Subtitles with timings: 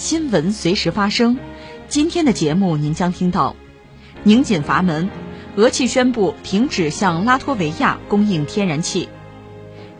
[0.00, 1.36] 新闻随时发生。
[1.86, 3.54] 今天的节目您将听到：
[4.22, 5.10] 拧紧阀门，
[5.56, 9.08] 俄气宣布停止向拉脱维亚供应天然气；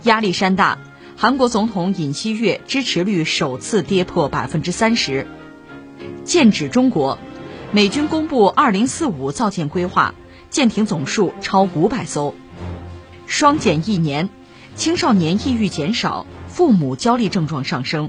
[0.05, 0.79] 压力山大，
[1.19, 5.27] 韩国总统尹锡悦支持率首次跌破百分之三十；
[6.25, 7.19] 剑指中国，
[7.71, 10.15] 美军公布二零四五造舰规划，
[10.49, 12.33] 舰艇总数超五百艘；
[13.27, 14.31] 双减一年，
[14.75, 18.09] 青少年抑郁减少，父母焦虑症状上升。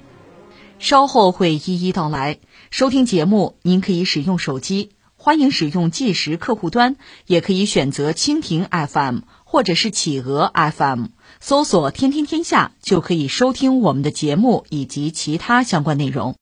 [0.81, 2.39] 稍后会一一道来。
[2.71, 6.95] 收听节目，您可以使用手机，欢迎使用计时客户端，
[7.27, 11.05] 也可以选择蜻蜓 FM 或者是企鹅 FM，
[11.39, 16.35] 搜索“天天天下”就可以收听我们的节目以及其他相关内容。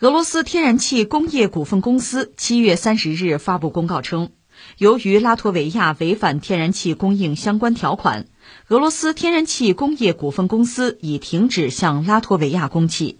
[0.00, 4.32] 俄罗斯天然气工业股份公司七月三十日发布公告称。
[4.80, 8.28] 由于拉脱维亚违反天然气供应相关条款，
[8.68, 13.18] 俄罗斯天然气工业股份公司已停止向拉脱维亚供气。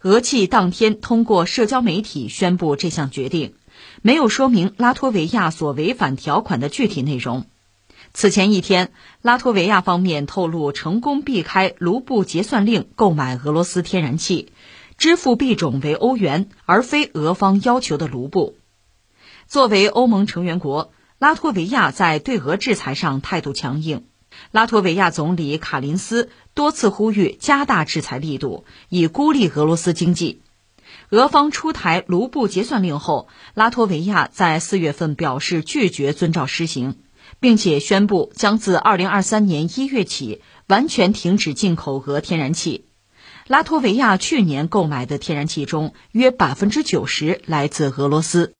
[0.00, 3.52] 俄气当天通过社交媒体宣布这项决定，
[4.00, 7.44] 没有说明拉脱维亚所违反条款的具体内容。
[8.14, 14.50] 此前一天，拉脱维亚方面透露成功避开卢布结算令购买俄罗斯天然气，
[14.96, 18.56] 支付币种为欧元，而非俄方要求的卢布。
[19.46, 24.06] 作为欧盟成员国，拉脱维亚在对俄制裁上态度强硬。
[24.50, 30.42] 拉脱维亚总理卡林斯多次呼吁加大制裁力度，以孤立俄罗斯经济。
[31.10, 36.96] 俄方出台卢布结算令后，拉脱维亚在四月份表示拒绝遵照施行，
[37.38, 42.86] 并且宣布将自二零二三年一月起完全停止进口俄天然气。
[43.46, 48.55] 拉脱维亚去年购买的天然气中，约百分之九十来自俄罗斯。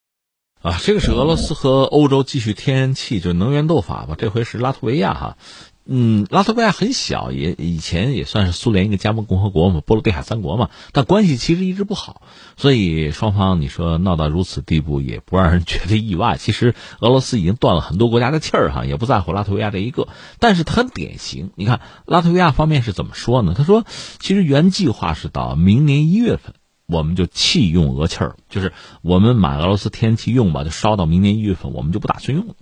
[0.63, 4.17] 啊，这个是俄罗斯和欧洲继续天然气就能源斗法吧？
[4.19, 5.37] 这回是拉脱维亚哈，
[5.85, 12.23] 嗯，拉脱维亚很小，也以前也算是苏联一个加盟共和国嘛，波罗的海三国嘛，但关系其实一直不好，
[12.57, 16.37] 所以双方你说闹到如此地步也不让人 觉得意外。
[16.37, 20.09] 其实俄罗斯已经断了很多国家的气儿哈，也不在乎拉脱维亚这一个，
[20.41, 21.53] 但是它很典型。
[21.55, 23.55] 你看拉脱维亚方面是怎么说呢？
[23.57, 23.85] 他说，
[24.19, 26.55] 其实原计划是到明年一月份。
[26.87, 32.55] 我们就弃用俄气儿，就是我们买俄罗斯天然气用吧，就烧到明年一月份，我们就不打算用了。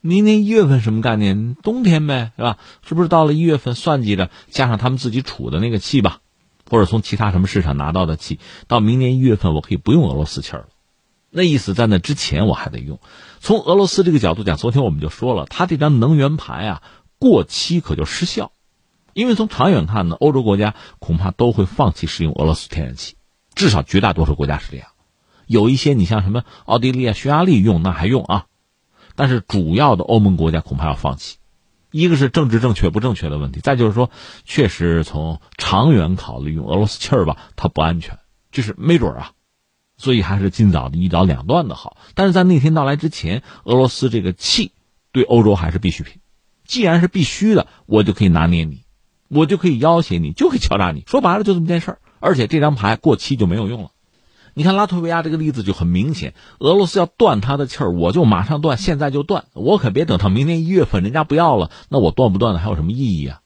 [0.00, 1.56] 明年一月份什么概念？
[1.62, 2.58] 冬天呗，是吧？
[2.86, 6.18] 是不是到了一月份，算计着加上他们自己储的那个气吧，
[6.70, 10.68] 或者从其他什么市场拿到的气，到明年一月份我可以不用俄罗斯气儿了。
[11.30, 13.00] 那意思在那之前我还得用。
[13.40, 16.82] 从俄罗斯这个角度讲，昨天我们就说了，他这张能源牌啊
[17.18, 18.52] 过期可就失效，
[19.14, 23.16] 因为从长远看呢，欧洲国家恐怕都会放弃使用俄罗斯天然气。
[23.54, 24.88] 至少绝大多数国家是这样，
[25.46, 28.46] 有一些你像什么奥地利啊、匈牙利用那还用啊，
[29.14, 31.36] 但是主要的欧盟国家恐怕要放弃。
[31.90, 34.10] 一个是政治正确不正确的问题，再就是说，
[34.44, 38.18] 确实从长远考虑，用俄罗斯气儿吧，它不安全，
[38.50, 39.30] 就是没准啊。
[39.96, 41.96] 所以还是尽早的一刀两断的好。
[42.16, 44.72] 但是在那天到来之前，俄罗斯这个气
[45.12, 46.20] 对欧洲还是必需品。
[46.66, 48.82] 既然是必须的，我就可以拿捏你，
[49.28, 51.04] 我就可以要挟你，就可以敲诈你。
[51.06, 51.98] 说白了就这么件事儿。
[52.24, 53.90] 而且这张牌过期就没有用了，
[54.54, 63.42] 你看拉脱维亚这个例子就很明显，俄罗斯要断他的气儿，我就马上断，现在就断，我可别等到明年一月份人家不要了，那我断不断的还有什么意义啊？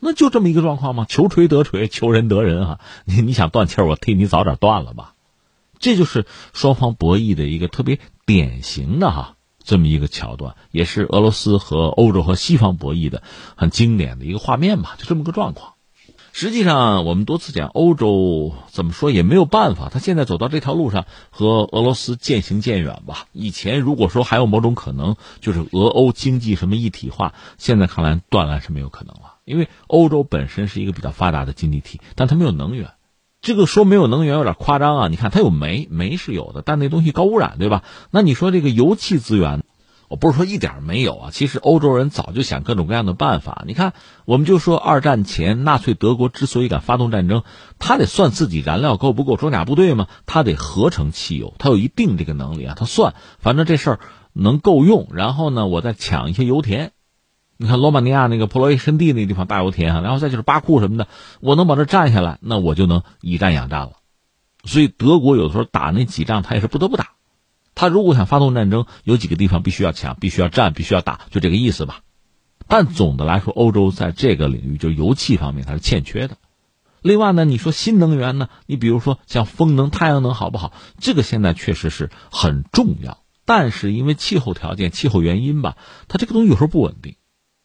[0.00, 1.04] 那就这么一个状况吗？
[1.06, 2.80] 求锤得锤，求人得人啊！
[3.04, 5.12] 你你想断气儿，我替你早点断了吧？
[5.78, 6.24] 这就是
[6.54, 13.22] 双方博弈的一个特别典型的哈这么一个桥段，也是俄罗斯和欧洲和西方博弈的
[13.56, 14.96] 很经典的一个画面吧？
[14.96, 15.71] 就这么个状况。
[16.34, 19.90] 实际上，我们多次讲，欧洲怎么说也没有办法。
[19.90, 23.26] 他现在走到这条路上，和俄罗斯渐行渐远吧。
[23.32, 29.34] 以前如果说还有某种可能，就是俄欧经济什么一体化，现在看来断然是没有可能了。
[29.44, 32.92] 因为欧洲本身是一个比较发达的经济体，但它没有能源。
[33.42, 35.08] 这个说没有能源有点夸张啊。
[35.08, 37.84] 你看，它有煤，煤是有的，但那东西高污染，对吧？
[38.10, 39.62] 那你说这个油气资源？
[40.12, 43.64] 我不是说一点没有啊，其实欧洲人早就想各种各样的办法。
[43.66, 43.94] 你看，
[44.26, 47.44] 我们就说二战前纳粹德国之所以敢发动战争，
[47.78, 53.14] 他得算自己燃料够不够，装甲部队嘛，他得合成汽油，他有一定这个能力啊，他算。
[53.38, 54.00] 反正这事儿
[54.34, 56.92] 能够用，然后呢，我再抢一些油田。
[57.56, 61.08] 你看罗马尼亚那个普罗伊申地那地方大油田啊，然后再就是巴库什么的，
[61.40, 63.92] 我能把这占下来，那我就能以战养战了。
[64.64, 67.12] 所以德国有时候打那几仗，他也是不得不打。
[67.74, 72.00] 他如果想发动战争，有几个地方必须要抢，必须要占，必须要打，就这个意思吧。
[72.68, 76.36] 但总的来说，欧洲在这个领域，就是油气方面，它是欠缺的。
[77.02, 78.48] 另外呢，你说新能源呢？
[78.66, 80.72] 你比如说像风能、太阳能好不好？
[81.00, 85.76] 这个现在确实是很重要，但是因为气候条件、气候原因吧，
[86.06, 87.16] 它这个东西有时候不稳定，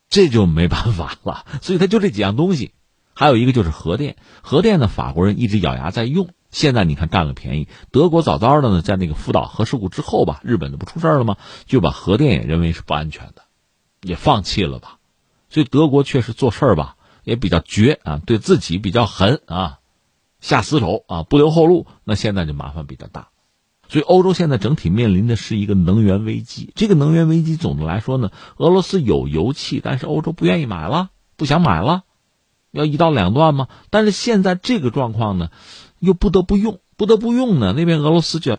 [0.09, 1.45] 这就没办法了。
[1.62, 2.71] 所以它就这几样东西，
[3.13, 4.15] 还有一个就是核电。
[4.42, 7.68] 核电呢，法国人一直咬牙在用，现在你看占了便宜。
[7.92, 11.38] 德国早早的呢，在那个福岛核事故之后吧，日本就不出事了吗？
[11.66, 13.44] 就把核电也认为是不安全的，
[14.02, 14.98] 也放弃了吧。
[15.50, 16.96] 所以德国确实做事儿吧。
[17.24, 19.80] 也比较绝啊，对自己比较狠啊，
[20.40, 21.86] 下死手啊，不留后路。
[22.06, 23.28] 那现在就麻烦比较大，
[23.90, 26.72] 所以欧洲现在整体面临的是一个能源危机。
[26.76, 32.04] 这个能源危机总的来说呢，俄罗斯有油气，但是欧洲不愿意买了，不想买了，
[32.72, 33.68] 要一刀两断吗？
[33.90, 35.50] 但是现在这个状况呢，
[36.00, 38.58] 又不得不用，不得不用呢，那边俄罗斯就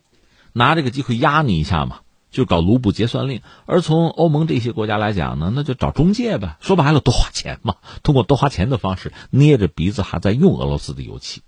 [0.52, 2.00] 拿这个机会压你一下嘛。
[2.30, 6.58] 就搞卢布结算令，而从欧盟这些国家来讲呢，那就找中介呗。
[6.60, 11.40] 说白了，多花钱嘛，通过多花钱的方式捏着鼻子还在用俄罗斯的油气，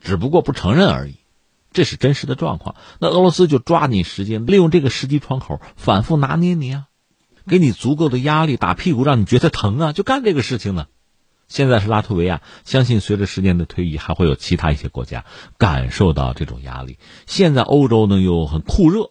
[0.00, 1.16] 只不过不承认而已。
[1.74, 2.76] 这是真实的状况。
[2.98, 6.84] 那俄罗斯就抓紧时间，利用这个时机窗口，反复拿捏你啊，
[7.46, 10.86] 给你足够的压力，打屁股让你觉得疼啊，就干这个事情呢。
[11.52, 15.26] 现在是拉脱维亚，相信随着时间的推移，还会有其他一些国家
[15.58, 16.96] 感受到这种压力。
[17.26, 19.10] 现在欧洲呢又很酷热。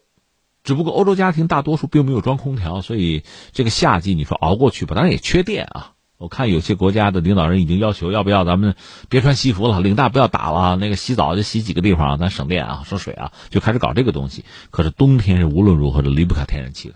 [0.64, 5.94] 只不过欧洲家庭大多数并没有装空调，所以这个夏季你说熬过去吧，当然也缺电啊。
[6.18, 8.76] 我看有些国家的领导人已经要求，要不要咱们
[9.10, 14.46] 别穿西服了，领带不要打了，那个洗澡就洗几个地方，咱省电啊，省水啊，就开始搞这个东西。
[14.72, 16.96] 可是冬天是无论如何都离不开天然气的，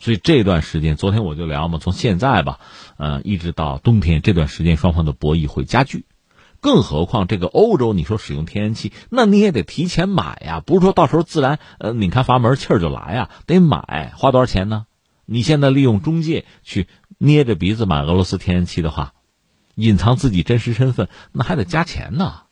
[0.00, 2.58] 所以这段时间，昨天我就聊嘛，从现在吧，
[2.96, 6.06] 呃，一直到冬天这段时间，双方的博弈会加剧。
[6.62, 14.86] 更何况这个欧洲，你说使用天然气，那你也得提前买呀，不是说到时候自然呃拧开阀门气儿就来呀，得买，花多少钱呢？
[15.26, 19.12] 你现在利用中介去捏着鼻子买俄罗斯天然气的话，
[19.74, 22.42] 隐藏自己真实身份，那还得加钱呢，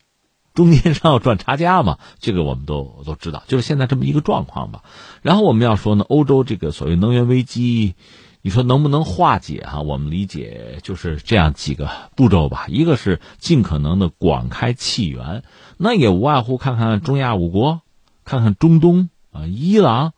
[0.58, 4.82] 中间商要赚差价嘛， 这个我们都都知道，就是现在这么一个状况吧。
[5.22, 7.94] 然后我们要说呢，欧洲这个所谓能源危机。
[8.40, 9.82] 你说能不能化解哈？
[9.82, 12.66] 我们理解就是这样几个步骤吧。
[12.69, 15.43] 一个是尽可能的广开气源，
[15.76, 17.82] 那也无外乎看看中亚五国，
[18.25, 20.12] 看看中东啊，伊朗，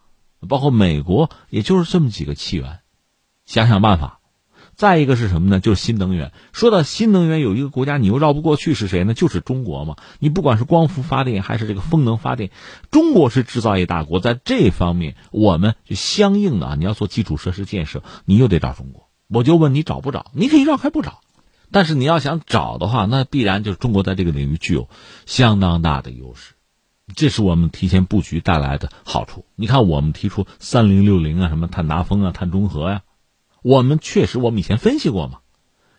[0.49, 2.81] 包括美国，也就是这么几个气源，
[3.47, 4.20] 想想办法。
[4.81, 5.61] 再一个是什么呢？
[5.61, 6.33] 就是新能源。
[6.55, 9.13] 说到新能源，有一个国家你又绕不过去，是谁呢？
[9.13, 9.97] 就是中国嘛。
[10.21, 12.51] 你不管是光伏发电还是这个风能发电，
[12.91, 19.11] 中国是制造业大国，在这方面我们就相应的啊，你要做基础设施建设，你又得找中国。
[19.29, 20.31] 我就问你找不找？
[20.33, 21.21] 你可以绕开不找，
[21.71, 24.89] 但是你要想找的话，那必然就是中国在这个领域具有
[25.27, 26.55] 相当大的优势，
[27.15, 29.45] 这是我们提前布局带来的好处。
[29.57, 33.03] 你看，我们提出三零六零啊，什么碳达峰啊、碳中和呀。
[33.63, 35.39] 我们确实，我们以前分析过嘛，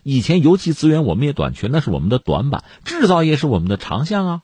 [0.04, 2.64] 以前油气资源我们也短缺，那是我们的短板。
[2.86, 4.42] 制造业是我们的长项啊，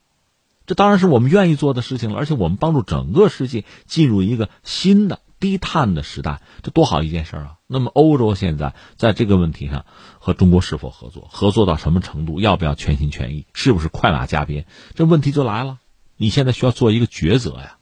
[0.65, 2.17] 这当然是我们愿意做的事情了。
[2.17, 7.53] 而且我们帮助整个世界进入一个新的低碳的时代，这多好一件事啊！
[7.67, 9.86] 那么欧洲现在在这个问题上
[10.19, 14.65] 和中国是否合作，合作到什么程度，要不要全心全意，是不是快马加鞭？
[14.95, 15.79] 这问题就来了。
[16.15, 17.77] 你现在需要做一个抉择呀，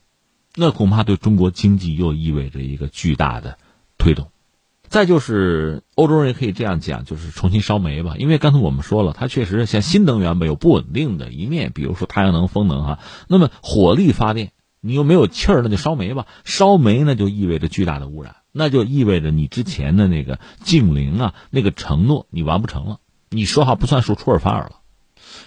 [0.56, 3.58] 那恐怕对中国经济又意味着一个巨大的
[3.98, 4.32] 推动。
[4.96, 13.00] 再就是欧洲人也可以这样讲，就是重新烧煤吧，因为刚才我们说了，它确实像新能源吧有不稳定的一面，比如说太阳能、风能哈。
[13.28, 16.28] 那么火力发电，你又没有气儿，那就烧煤吧。
[16.46, 23.00] 烧煤那就意味着巨大的污染，那就意味着你之前的那个净零啊，那个承诺你完不成了，
[23.32, 24.78] 你说话不算数，出尔反尔了。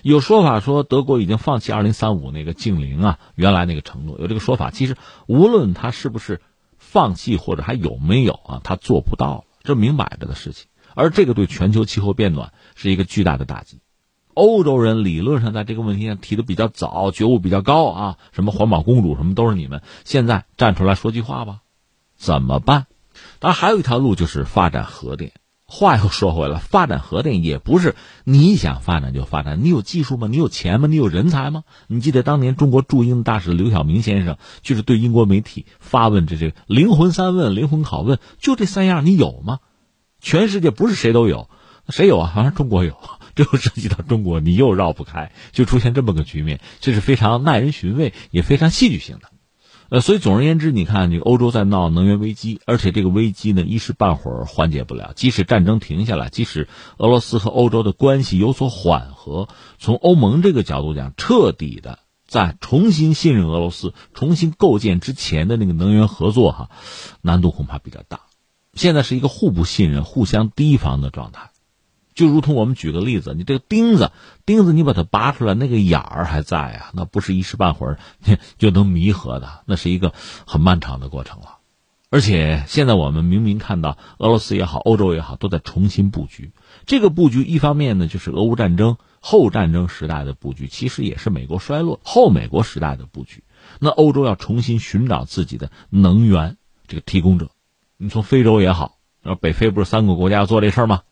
[0.02, 4.70] 有说法说德国已经放弃二零三五那个净零啊，原来那个承诺有这个说法。
[4.70, 4.94] 其实
[5.26, 6.42] 无论它是不是。
[6.90, 8.60] 放弃或者还有没有啊？
[8.64, 10.68] 他做不到，这明摆着的事情。
[10.94, 13.80] 而这个对全球气候变暖是一个巨大的打击。
[14.32, 19.82] 欧洲人理论上在这个问题上提的比较早，觉悟比较高啊，什么环保公主什么都是你们。
[20.04, 21.60] 现在站出来说句话吧，
[22.16, 22.86] 怎么办？
[23.38, 25.32] 当然还有一条路就是发展核电。
[25.70, 27.94] 话又说回来，发展核电也不是
[28.24, 29.62] 你想发展就发展。
[29.62, 30.26] 你有技术吗？
[30.26, 30.88] 你有钱吗？
[30.88, 31.62] 你有人才吗？
[31.88, 39.58] 你记得当年中国驻英大使刘晓明先生就是对英国媒体发问，这这灵魂三问、灵魂拷问，就这三样，你有吗？
[40.20, 41.50] 全世界不是谁都有，
[41.90, 42.32] 谁有啊？
[42.34, 42.96] 好像中国有。
[43.34, 49.28] 这又涉及到中国，你又绕不开，就出现这么个局面，这是非常耐人寻味，也非常戏剧性的。
[49.90, 55.12] 呃，所以总而言之，你看，这欧洲在闹能源危机，而且这个危机呢一时半会儿缓解不了。
[55.16, 56.68] 即使战争停下来，即使
[56.98, 66.70] 俄罗斯和欧洲的关系有所缓和，从欧盟这个角度讲，彻底的再重新信任俄罗斯，重新构建之前的那个能源合作，哈，
[67.22, 68.20] 难度恐怕比较大。
[68.74, 71.50] 现在是一个互不信任、互相提防的状态。
[72.18, 74.10] 就如同我们举个例子，你这个钉子，
[74.44, 78.00] 钉子你把它拔出来，那个眼儿还在啊，那不是一时半会儿
[78.58, 80.12] 就能弥合的，那是一个
[80.44, 81.58] 很漫长的过程了。
[82.10, 86.50] 而且现在我们明明看到，俄罗斯也好，欧洲也好，都在重新布局。
[86.86, 93.44] 这个布局一方面呢，就是俄乌战争后战争时代的布局，其实也是美国衰落后美国时代的布局。
[93.78, 96.56] 那欧洲要重新寻找自己的能源
[96.88, 97.50] 这个提供者，
[97.96, 101.02] 你从非洲也好，然后北非不是三个国家要做这事儿吗？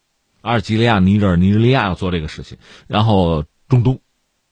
[0.47, 3.99] 阿尔及利亚、尼日尔、尼日利亚要做这个事情，然后中东，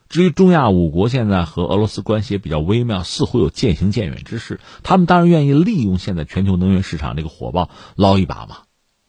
[0.09, 4.59] 至于中亚五国，现在和俄罗斯关系也比较微妙，似乎有渐行渐远之势。
[4.83, 8.63] 他们当然愿意利用现在全球能源市场这个火爆捞一把嘛。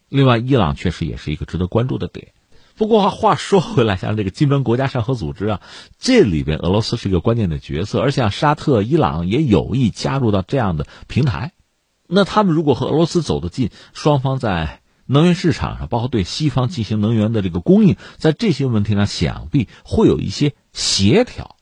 [0.10, 2.34] 另外，伊朗确实也是一个值得关注的点。
[2.76, 5.62] 不过话说回来，像这个金砖国家上合组织啊，
[5.98, 11.54] 这里边俄罗斯是一个关键的角色，而像沙特、伊朗也有意加入到这样的平台。
[12.08, 14.82] 那他们如果和俄罗斯走得近，双方在。
[15.06, 21.56] 能源市场上，包括对西方进行能源的这个供应，在这些问题上，想必会有一些协调。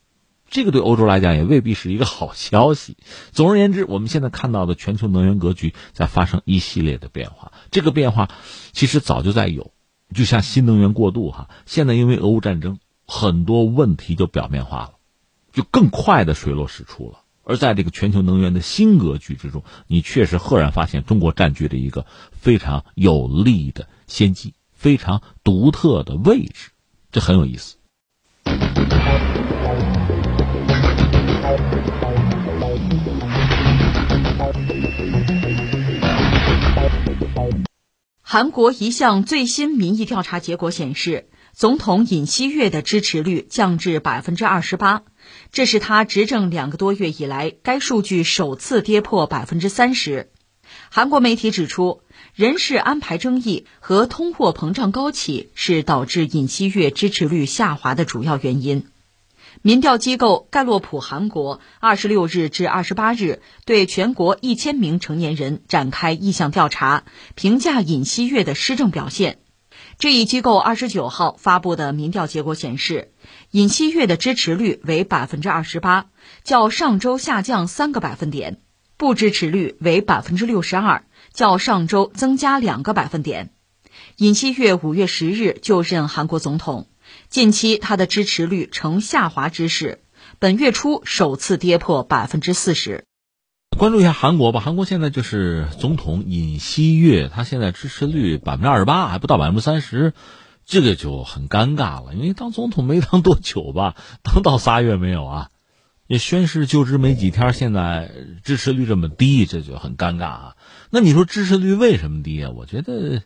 [0.50, 2.95] 这个对欧洲来讲也未必是一个好消息。
[3.31, 7.51] 总而言之，我们现在看到的全球能源格局在发生一系列的变化。
[7.71, 8.29] 这个变化
[8.71, 9.71] 其实早就在有，
[10.13, 14.91] 就像新能源过渡哈，现在因为俄乌战争，很多问题就表面化了，
[15.51, 17.23] 就更快的水落石出了。
[17.45, 26.69] 而在这个全球能源的新格局之中，你确实赫然发现中国占据了一个非常有利的先机，非常独特的位置，
[27.12, 27.75] 这很有意思。
[38.21, 45.03] 韩国一项最新民意调查结果显示，总统尹锡悦的支持率降至百分之二十八。
[45.51, 50.30] 这是他执政两个多月以来，该数据首次跌破百分之三十。
[50.89, 52.01] 韩国媒体指出，
[52.34, 58.88] 人事安排争议和通货膨胀高企是导致尹锡悦支持率下滑的主要原因。
[59.62, 67.03] 民调机构盖洛普韩国二十六日至二十八日对全国一千名成年人展开意向调查，
[67.36, 69.42] 评价尹锡悦的施政表现。
[70.00, 73.13] 这一机构二十九号发布的民调结果显示，
[73.51, 76.07] 尹锡悦的支持率为百分之二十八，
[76.43, 78.55] 较上周下降三个百分点；
[78.97, 83.51] 不支持率为百分之六十二，较上周增加两个百分点。
[84.17, 86.88] 尹锡悦五月十日就任韩国总统，
[87.29, 90.01] 近期他的支持率呈下滑之势，
[90.39, 93.05] 本月初首次跌破百分之四十。
[93.77, 100.13] 关注一下韩国吧，韩国现在就是总统尹锡悦，他现在支持率百分之二十八，还不到百分之三十，
[100.65, 102.13] 这个就很尴尬了。
[102.13, 105.50] 因为当总统没当多久吧， 当到仨月没有啊，
[106.08, 108.12] 也宣誓就职没几天，现在
[108.44, 110.56] 支持率这么低，这就很尴尬啊。
[110.89, 112.51] 那你说支持率为什么低啊？
[112.56, 113.24] 我觉得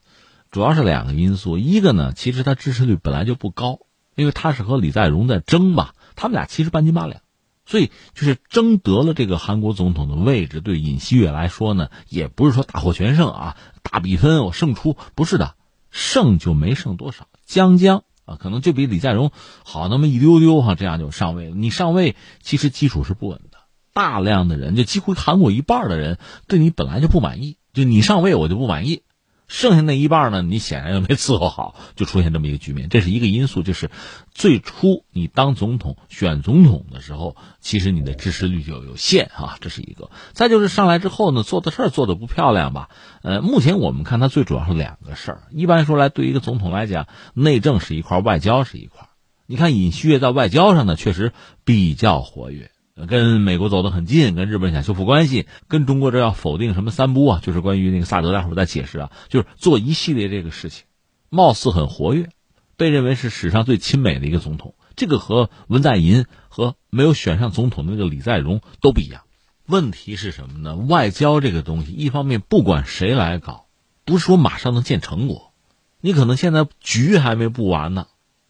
[0.49, 3.79] 主要是两个因素，一个呢，其实他支持率本来就不高，
[4.15, 7.21] 因为他是和李在镕在争嘛，他们俩其实半斤八两。
[7.67, 15.55] 所以，就是争得了这个韩国总统的位置，对尹锡悦来说呢，也不是说大获全胜啊，大比分我胜出，不是的，
[15.91, 19.31] 胜就没胜多少，将将啊，可能就比李在镕
[19.65, 21.55] 好那么一丢丢哈，这样就上位了。
[21.55, 23.57] 你上位其实基础是不稳的，
[23.91, 29.03] 大量的人就几乎韩国一半的人对你本来就不满意，就你上位我就不满意。
[29.47, 30.41] 剩下那一半呢？
[30.41, 32.89] 你显然又没伺候好，就出现这么一个局面。
[32.89, 33.89] 这是一个因素，就是
[34.31, 40.11] 最初你当总统选总统的时候，其实你的支持率就有限啊，这是一个。
[40.33, 42.89] 再就是上来之后呢，做的事儿做的不漂亮吧？
[43.23, 45.43] 呃，目前我们看他最主要是两个事儿。
[45.51, 49.07] 一般说来，对于一个总统来讲，内政是一块，外交是一块。
[49.45, 51.31] 你看尹锡悦在外交上呢，确实
[51.63, 52.69] 比较活跃。
[53.05, 60.85] 跟美国走得很近，跟日本想修复关系，跟中国这要否定什么三不啊，就是关于那个萨德，待会儿再解释啊，就是做一系列这个事情，
[61.29, 62.29] 貌似很活跃，
[62.75, 64.73] 被认为是史上最亲美的一个总统。
[64.95, 69.21] 这个和文在寅和没有选上总统的那个李在镕都不一样。
[69.67, 70.75] 问题是什么呢？
[70.75, 73.67] 外交这个东西，一方面不管谁来搞，
[74.05, 75.53] 不是说马上能见成果，
[76.01, 78.07] 你可能现在局还没布完呢，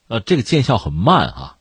[0.08, 1.57] 呃，这个见效很慢啊。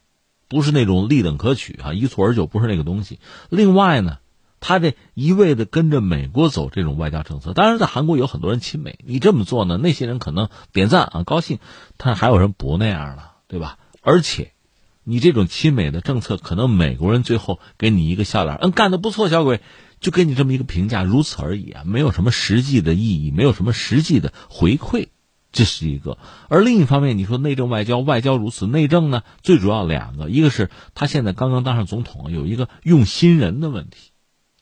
[0.48, 3.18] 不是那种立等可取啊，一蹴而就不是那个东西。
[3.48, 4.18] 另外呢，
[4.60, 11.58] 他这一味的跟着美国走这种外交政策，当然在韩国有很多人亲美，你这么做呢，那些人可能点赞啊高兴，
[11.96, 13.78] 但还有人不那样了，对吧？
[14.02, 14.52] 而且，
[15.04, 19.60] 你这种亲美的政策，可能美国人最后给你一个笑脸，嗯，干的不错，小鬼。
[19.98, 25.08] 就给你这么一个评价，如此而已啊，没有什么实际的意义，没有什么实际的回馈，
[25.56, 26.18] 这是一个。
[26.48, 34.12] 而另一方面，你说内政外交，外交如此，内政呢，最主要两个，一个是他现在刚刚当上总统，有一个用新人的问题，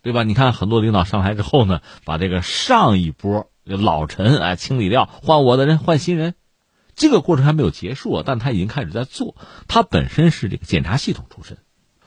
[0.03, 0.23] 对吧？
[0.23, 6.35] 你看很多领导上台之后呢，把这个上一波老臣哎清理掉，换我的人，换新人。
[6.97, 9.35] 这个过程还没有结束，但他已经开始在做。
[9.67, 11.59] 他本身是这个检察系统出身，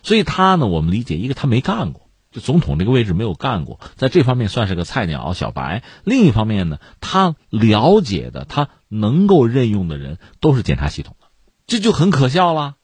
[0.01, 2.06] 所以他呢，我们理解一个他没干过，
[2.39, 5.83] 总统这个位置没有干过，在这方面算是个菜鸟小白。
[6.03, 11.27] 另一方面呢，他了解的、他能够任用的人都是检察系统的，
[11.65, 12.75] 这就很可笑了。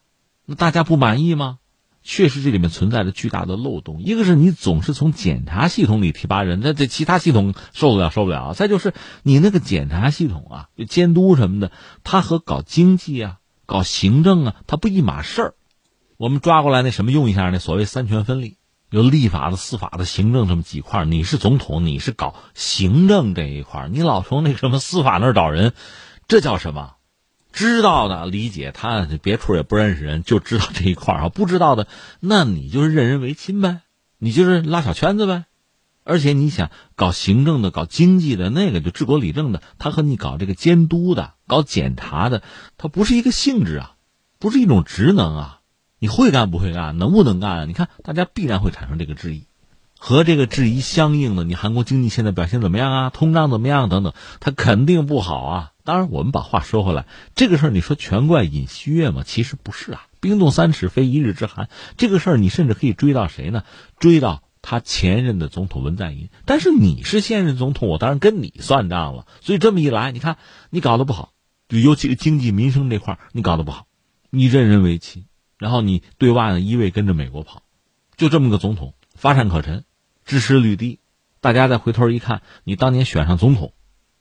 [0.45, 1.59] 那大家不满意吗？
[2.05, 4.01] 确实，这里面存在着巨大的漏洞。
[4.01, 8.53] 一个是你总是从检察系统里提拔人，那这其他系统受得了，受不了。
[8.53, 11.71] 再就是你那个检察系统啊，监督什么的，
[12.03, 15.53] 它和搞经济啊、搞行政啊，它不一码事儿。
[16.17, 18.57] 我们抓过来那什么用一下，那所谓三权分立，
[18.93, 21.03] 有立法的、司法的、行政这么几块。
[21.03, 25.73] 你是总统，你是搞行政这一块，你老从那什么司法那儿找人，
[26.27, 26.93] 这叫什么？
[27.51, 31.29] 知道的理解他别处也不认识人，就知道这一块啊。
[31.29, 31.87] 不知道的，
[32.19, 33.79] 那你就是任人唯亲呗，
[34.19, 35.45] 你就是拉小圈子呗。
[36.03, 42.43] 而且你想搞行政的、搞经济的那个就治国理政的，他和你搞这个监督的、搞检查的，
[42.77, 43.95] 他不是一个性质啊，
[44.37, 45.59] 不是一种职能啊。
[46.03, 47.69] 你会干不会干，能不能干？
[47.69, 49.43] 你看大家必然会产生这个质疑，
[49.97, 53.09] 和这个质疑相应的，你韩国经济现在表现怎么样啊？
[53.09, 53.87] 通胀怎么样？
[53.87, 55.71] 等等，它肯定不好啊。
[55.85, 57.05] 当然，我们把话说回来，
[57.35, 59.23] 这个事儿你说全怪尹锡悦吗？
[59.25, 61.69] 其实不是啊，冰冻三尺非一日之寒。
[61.95, 63.63] 这个事儿你甚至可以追到谁呢？
[63.97, 66.27] 追到他前任的总统文在寅。
[66.43, 69.25] 但是你是现任总统，我当然跟你算账了。
[69.39, 70.35] 所以这么一来，你看
[70.69, 71.31] 你搞得不好，
[71.69, 73.85] 就尤其是经济民生这块你搞得不好，
[74.29, 75.23] 你任人唯亲，
[75.63, 77.63] 然后你对外呢一味跟着美国跑，
[78.17, 79.85] 就这么个总统乏善可陈，
[80.25, 80.99] 支持率低。
[81.39, 83.71] 大家再回头一看，你当年选上总统，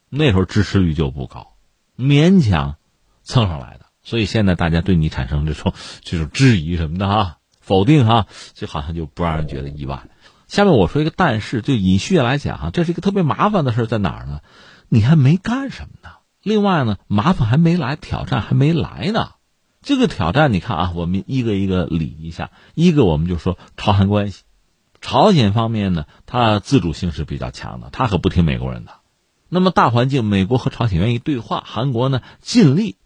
[0.09, 1.57] 那时候支持率就不高。
[1.99, 2.77] 勉强
[3.25, 10.05] 蹭上来的，所以现在大家对你产生这种 这种质疑什么的哈，否定哈，这好像就不让人觉得意外。
[10.47, 14.43] 下面我说一个但是，就尹旭来讲哈，这是一个特别麻烦的事在哪儿呢？
[14.88, 16.19] 你还没干什么呢？
[16.40, 19.33] 另外呢，麻烦还没来，挑战还没来呢。
[19.83, 22.51] 这个挑战你看啊，我们一个一个理一下。
[22.75, 24.42] 一个我们就说朝韩关系，
[25.01, 28.92] 朝鲜方面呢，它自主性是比较强的，它可不听美国人的。
[29.49, 32.97] 那么大环境，美国和朝鲜愿意对话，韩国呢尽力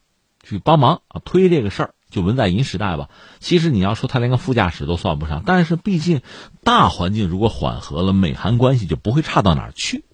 [0.44, 1.94] 去帮忙啊推这个事儿。
[2.08, 3.10] 就文在寅时代吧，
[3.40, 6.20] 其实你要说他连个副驾驶都算不上，但是毕竟
[6.62, 10.04] 大环境如果缓和了，美韩关系就不会差到哪儿去，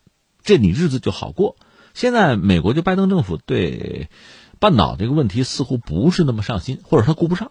[0.42, 1.56] 这你日子就好过。
[1.92, 4.08] 现在美国就拜登政府对
[4.62, 7.50] 半岛这个问题似乎不是那么上心，或者他顾不上。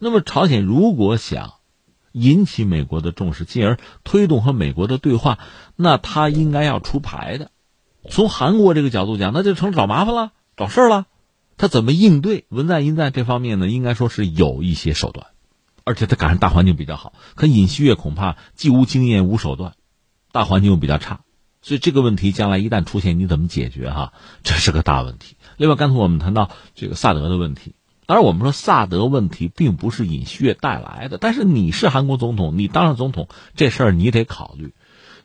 [0.00, 1.54] 那么朝鲜如果想
[2.10, 5.38] 引起美国的重视，进而推动和美国的对话，
[5.76, 7.52] 那他应该要出牌的。
[8.10, 11.06] 从韩国这个角度讲，那就成找麻烦了，找事儿了。
[11.56, 12.46] 他怎么应对？
[12.48, 15.28] 文在寅在这方面呢，应该说是有一些手段，
[15.84, 17.12] 而且他赶上大环境比较好。
[17.36, 19.74] 可尹锡悦恐怕既无经验无手段，
[20.32, 21.20] 大环境又比较差，
[21.62, 23.88] 所以这个问题将来一旦出现，你怎么解决？
[23.88, 25.36] 哈，这是个大问题。
[25.60, 27.74] 另外，刚才我们谈到这个萨德的问题，
[28.06, 34.72] 当然我们说萨德问题并不是尹锡悦带来的，但是你是韩国总统，你当上总统这事儿你得考虑。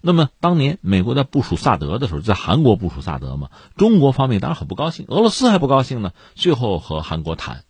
[0.01, 6.11] 那么当年美国在部署萨德的时候，在韩国部署萨德嘛，中国方面当然很不高兴，俄罗斯还不高兴呢。
[6.33, 7.63] 最后和韩国谈，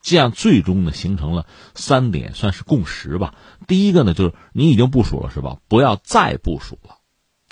[0.00, 3.34] 这样最终呢形成了三点，算是共识吧。
[3.66, 5.56] 第一个呢就是你已经部署了是吧？
[5.66, 6.98] 不要再部署了，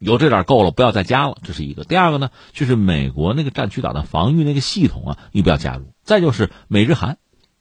[0.01, 1.85] 有这点够了，不要再加了，这是一个。
[1.85, 5.93] 第二个呢就是美国那个战区导弹防御那个系统啊，你不要加入。
[6.03, 7.19] 再就是美日韩，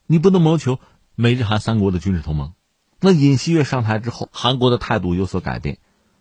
[0.07, 0.79] 你不能谋求
[1.15, 2.53] 美日韩三国的军事同盟。
[3.01, 5.77] 那尹锡悦上台之后，韩国的态度有所改变。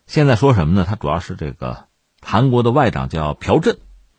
[0.07, 0.85] 现在说什么呢？
[0.87, 1.85] 他主要是这个
[2.21, 3.77] 韩国的外长叫朴振，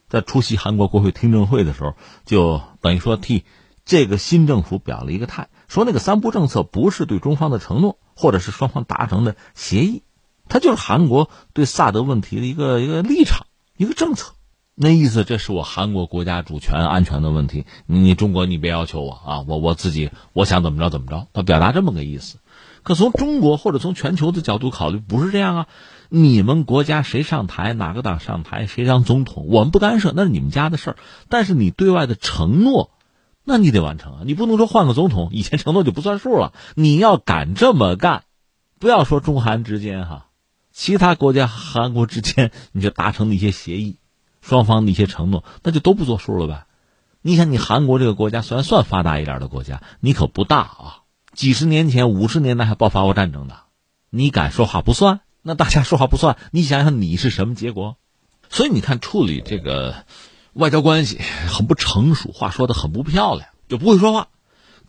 [0.09, 3.45] 在出席韩国国会听证会的时候，就等于说替
[3.85, 10.03] 这个新政府表了一个态，说那个三不政策不是对中方的承诺，或者是双方达成的协议，
[10.51, 13.47] 他就是韩国对萨德问题的一个一个立场、
[13.79, 14.35] 一个政策。
[14.75, 22.39] 那意思，这是我韩国国家主权安全的问题，你中国你别要求我啊，我我自己我想怎么着怎么着，他表达这么个意思。
[22.83, 25.67] 可从中国或者从全球的角度考虑，不是这样啊！
[26.09, 30.97] 你们国家谁上台，哪个党上台，谁当总统，我们不干涉，那是你们家的事儿。
[31.29, 32.91] 但是你对外的承诺，
[33.45, 34.21] 那你得完成啊！
[34.25, 36.55] 你不能说换个总统，以前承诺就不算数了。
[36.75, 38.23] 你要敢这么干，
[38.79, 40.29] 不要说中韩之间哈，
[40.81, 43.99] 其他国家韩国之间，你就达成的一些协议，
[44.41, 46.65] 双方的一些承诺，那就都不作数了呗。
[47.21, 51.03] 你想，你韩国这个国家虽然算发达一点的国家，你可不大啊。
[51.35, 53.65] 几十年前、五十年代还爆发过战争的，
[54.09, 55.21] 你敢说话不算？
[55.43, 57.99] 那大家说话不算，你想想你是什么结果？
[58.49, 60.07] 所以你看处理这个
[60.55, 64.29] 外交关系很不成熟，话说的很不漂亮，就不会说话。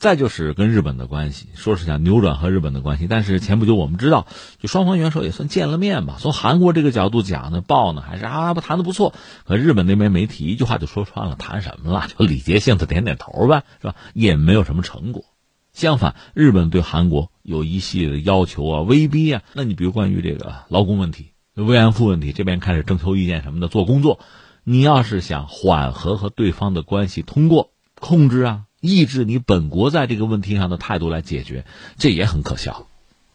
[0.02, 4.26] 再就是跟日本的关系，说是想扭转和日本的关系，但是前不久我们知道，
[4.58, 6.18] 就双方元首也算见了面吧。
[6.20, 9.14] 从韩国这个角度讲呢，报呢还是啊不谈的不错，
[9.46, 12.08] 可日本那边媒体一句话就说穿了，谈什么了？
[12.18, 13.96] 就礼节性的点点头呗，是吧？
[14.16, 15.24] 也没有什么成果。
[15.72, 19.44] 相反，日本对韩国有一系列的要求啊、威逼啊。
[19.54, 24.20] 那你比如关于这个劳工问题、慰安妇问题，这边开始征求意见什么的做工作。
[24.64, 28.64] 你要是想缓和和对方的关系，通过控制啊。
[28.82, 31.66] 抑制你本国在这个问题上的态度来解决，
[31.98, 32.88] 这也很可笑，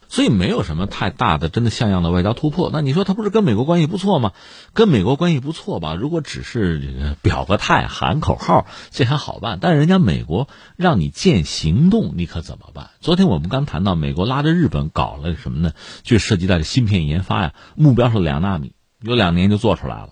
[0.09, 2.69] 所以没有什么太大的真的像样的外交突破。
[2.71, 4.33] 那你说他不是跟美国关系不错吗？
[4.73, 5.95] 跟美国关系不错吧？
[5.95, 9.59] 如果只是表个态、喊口号，这还好办。
[9.61, 12.89] 但是人家美国让你见行动，你可怎么办？
[12.99, 15.71] 昨天我们刚谈到，美国拉着日本搞了什么呢？
[16.03, 20.09] 就涉及到芯片研发呀，目标是两纳米，有两年就做出来了。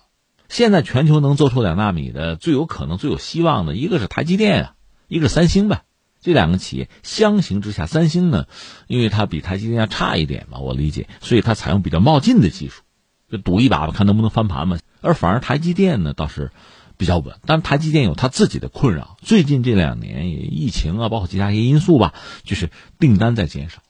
[0.48, 4.75] 现在全球能做出两纳米的，最有可能、最有希望的一个是台积电啊。
[5.08, 5.84] 一个三星呗，
[6.22, 8.46] 这两个企业相形之下，三星呢，
[8.88, 12.82] 因为它比台积电要差一点嘛，我理解，所以它采用比较冒进的技术，
[13.30, 14.80] 就赌一把吧，看能不能翻盘嘛。
[15.02, 16.52] 而反而台积电呢倒是
[16.98, 22.14] 比较稳，但台积电有它自己的困扰，最近这两年疫情啊，包括其他一些因素吧，
[22.44, 23.84] 就是订单在减少。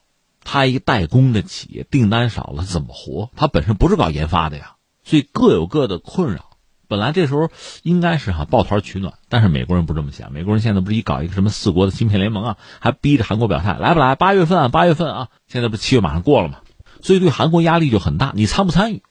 [0.48, 3.30] 它一个代工的企业，订单少了怎么活？
[3.34, 6.55] 它本身不是搞研发的呀，所以各有各的困扰。
[6.88, 7.50] 本来这时候
[7.82, 10.32] 应该是哈抱团取暖，但是美国人不这么想。
[10.32, 14.14] 美国人现在不是一搞一个什么四国的芯片联盟啊，还逼着韩国表态来不来？
[14.14, 16.58] 八月份啊，八月份啊，现在不是七月马上过了吗？
[17.02, 18.32] 所以对韩国压力就很大。
[18.34, 19.02] 你参不参与？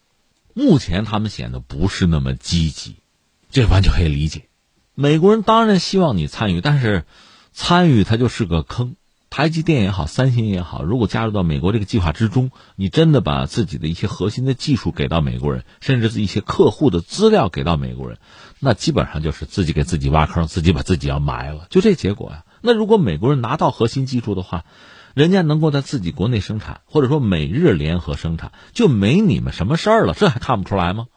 [0.53, 2.95] 目前他们显得不是那么积极，
[3.49, 4.47] 这完全可以理解。
[4.93, 7.05] 美国人当然希望你参与，但是
[7.51, 8.95] 参与它就是个坑。
[9.36, 18.17] 台积电也好，三星也好，如果加入到美国这个计划之中，你真的把自己的一些核心的技术给到美国人，甚至是一些客户的资料给到美国人，
[18.62, 22.45] 那基本上就是自己给自己挖坑，自己把自己要埋了，就这结果呀。
[22.62, 24.63] 那如果美国人拿到核心技术的话，
[25.13, 31.08] 人家能够在自己国内生产，或者说美日联合生产，就没你们什么事儿了，这还看不出来吗？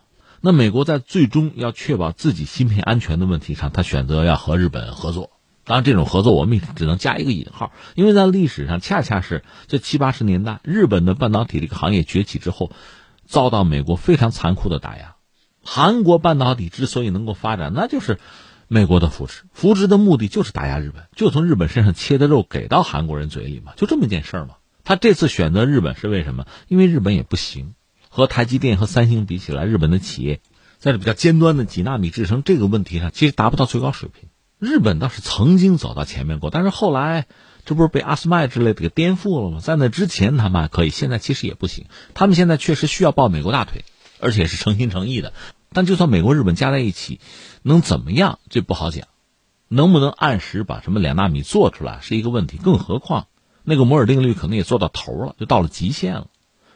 [0.41, 5.38] 那美国在最终要确保自己芯片安全的问题上，他选择要和日本合作。
[5.69, 12.73] 当然，这种合作我们也只能加一个引号，因为在历史上恰恰是这七八十年代，日本的半导体这个行业崛起之后，
[13.27, 15.17] 遭到美国非常残酷的打压。
[15.63, 18.19] 韩国半导体之所以能够发展，那就是
[18.67, 24.55] 美国的扶持，扶持的目的就是打压日本，就从日本身上切的肉给到韩国人嘴里嘛，就这么一件事儿嘛。
[24.85, 26.47] 他这次选择日本是为什么？
[26.69, 27.75] 因为日本也不行，
[28.09, 30.41] 和台积电和三星比起来，日本的企业
[30.79, 34.28] 在这比较尖端的几纳米制程这个问题上，其实达不到最高水平。
[34.59, 37.27] 日本倒是曾经走到前面过，但是后来
[37.65, 39.61] 这不是被阿斯麦之类的给颠覆了吗？
[39.61, 41.87] 在那之前他们还可以，现在其实也不行。
[42.15, 43.85] 他们现在确实需要抱美国大腿，
[44.19, 45.33] 而且是诚心诚意的。
[45.73, 47.21] 但就算美国、日本加在一起，
[47.63, 48.41] 能怎么样？
[48.49, 49.07] 这不好讲。
[49.69, 53.27] 能不能按时把什么两纳米做出来是一个问题，更何况
[53.63, 56.29] 那个摩尔定律可能也做到头了，就到了极限了。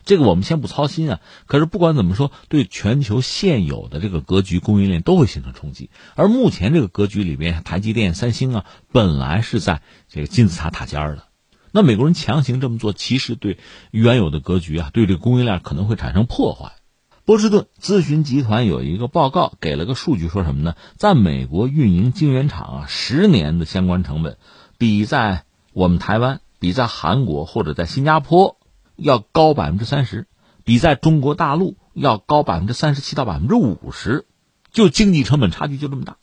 [0.04, 1.20] 这个我们先不操心啊。
[1.46, 5.90] 可是不管怎么说，对全球现有的这个格局、供应链都会形成冲击。
[6.14, 11.24] 而目前这个格局里边，台积电、三星啊，本来是在这个金字塔塔尖儿的。
[11.70, 13.58] 那美国人强行这么做，其实对
[13.90, 16.72] 原有的格局啊，对这个供应链可能会产生破坏。
[17.24, 20.74] 波士顿咨询集团有一个报告，给了个数据，说什么呢？
[20.96, 24.36] 在美国运营晶圆厂啊，十年的相关成本，
[24.76, 28.58] 比在我们台湾、比在韩国或者在新加坡。
[28.96, 30.26] 要高百分之三十，
[30.64, 34.26] 比在中国大陆要高百分之三十七到百分之五十，
[34.70, 36.16] 就经济成本差距就这么大。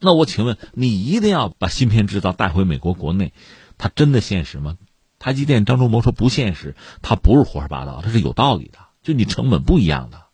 [0.00, 3.32] 那我请问，你一定要把芯片制造带回美国国内，
[3.78, 4.76] 它真的现实吗？
[5.18, 8.78] 台积电张忠谋说不现实，他不是胡说八道，他是有道理的。
[9.02, 10.26] 就你成本不一样的。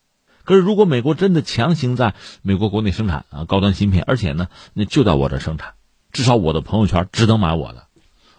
[0.42, 5.73] 可是如果美国真的强行在美国国内生产啊高端芯片，而且呢，那就在我这生产，
[6.12, 7.87] 至少我的朋友圈只能买我的，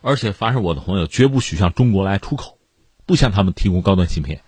[0.01, 2.59] 而且凡是我的朋友绝不许向中国来出口。
[3.05, 4.41] 不向他们提供高端芯片，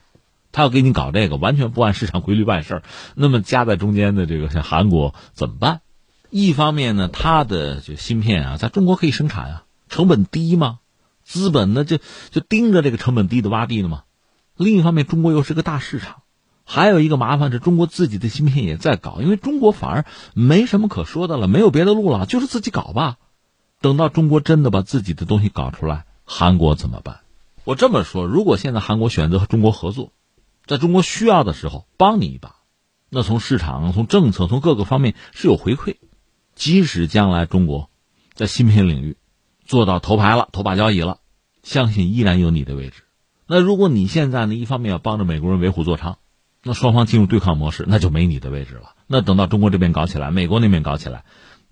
[0.52, 2.84] 他要给你搞这个，完全不按市场规律办事儿。
[3.16, 5.82] 那么夹在中间的这个像韩国怎么办？
[6.30, 10.80] 一方面呢，它的就芯片啊，在中国可以生产啊，成本低吗？
[11.24, 11.98] 资本呢就
[12.32, 14.04] 就盯着这个成本低的洼地呢吗？
[14.56, 16.24] 另一方面，中国又是个大市场，
[16.66, 23.18] 还有一个麻烦是中国自己的芯片也在搞，因为中国反而没什么可说的了，没有别的路了，就是自己搞吧。
[23.80, 27.20] 等到中国真的把自己的东西搞出来，韩国怎么办？
[27.68, 30.14] 我这么说，如果现在韩国选择和中国合作，
[30.66, 32.56] 在中国需要的时候帮你一把，
[33.10, 35.98] 那从市场、从政策、从各个方面是有回馈。
[36.56, 37.90] 即使将来中国
[38.34, 39.18] 在芯片领域
[39.66, 41.18] 做到头牌了、头把交椅了，
[41.62, 43.04] 相信依然有你的位置。
[43.48, 46.16] 那如果你现在呢，一方面要帮着美国人为虎作伥，
[46.64, 48.94] 那双方进入对抗模式，那就没你的位置了。
[49.08, 51.26] 那等到中国这边搞起来，美国那边搞起来，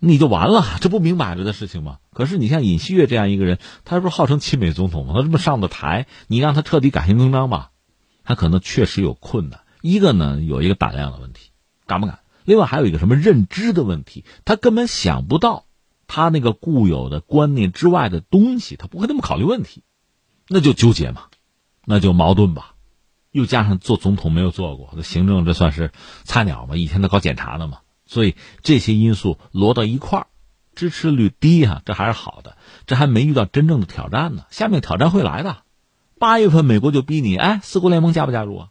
[0.06, 1.98] 你就完了，这不明摆着的事情吗？
[2.14, 5.14] 可是你像尹锡悦这样一个人，他不是号称亲美总统吗？
[5.16, 7.72] 他这么上的台，你让他彻底改邪更张吧，
[8.24, 9.62] 他可能确实有困难。
[9.82, 11.50] 一个呢，有一个胆量的问题，
[11.88, 12.20] 敢不敢？
[12.44, 15.66] 另外还有一个什么认知的问题，他根本想不到
[16.06, 19.82] 他那个固有的观念之外的东西，他不会那么考虑问题，
[20.48, 21.24] 那就纠结嘛，
[21.84, 22.76] 那就矛盾吧。
[23.32, 25.92] 又加上做总统没有做过，行政这算是
[26.24, 26.78] 菜鸟嘛？
[26.78, 27.80] 以前都搞检查的嘛，
[28.16, 30.28] 所以这些因素摞到一块儿，
[30.74, 32.56] 支持率低哈，这还是好的，
[32.88, 34.46] 这还没遇到真正的挑战呢。
[34.52, 35.64] 下面挑战会来的，
[36.18, 38.68] 八月份美国就逼你，哎，四国联盟加不加入啊？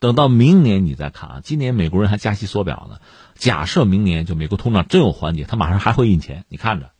[0.00, 2.98] 等到明年你再看啊，今年美国人还加息缩表呢，
[3.36, 6.90] 假设明年就美国通胀真有缓解，他马上还会印钱，你看着，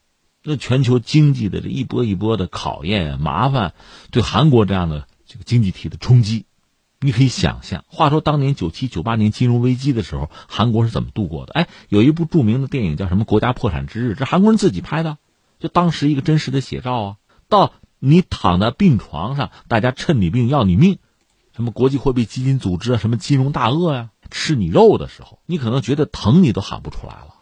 [0.44, 3.74] 那全球经济的这一波一波的考验麻烦，
[4.12, 6.46] 对韩国这样的这个经济体的冲击。
[7.00, 11.52] 你可以想象，话说当年九七九八年金融危机的时候，韩国是怎么度过的？
[11.52, 15.16] 哎，有一部著名的电影叫什么《国家破产之日》，这韩国人自己拍的，
[15.60, 17.16] 就当时一个真实的写照啊。
[17.48, 20.98] 到你躺在病床上，大家趁你病要你命，
[21.54, 27.36] 什么国际货币基金组织啊，什么金融大鳄呀，吃你肉的时候，你可能觉得疼，你都喊不出来了。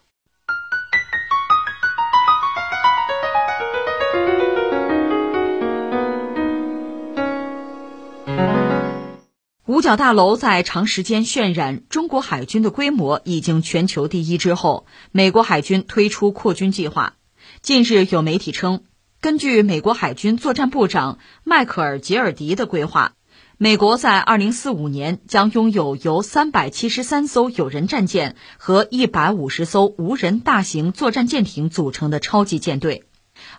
[9.67, 17.15] 五角大楼在长时间渲染中国海军的规模已经全球第一之后，美国海军推出扩军计划。
[17.61, 18.83] 近日有媒体称，
[19.19, 23.11] 根据美国海军作战部长迈克尔·杰尔迪的规划，
[23.57, 33.03] 美国在2045年将拥有由373艘有人战舰和150艘无人大型作战舰艇组成的超级舰队，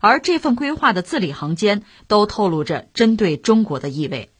[0.00, 4.30] 而这份规划的字里行间都透露着针对中国的意味。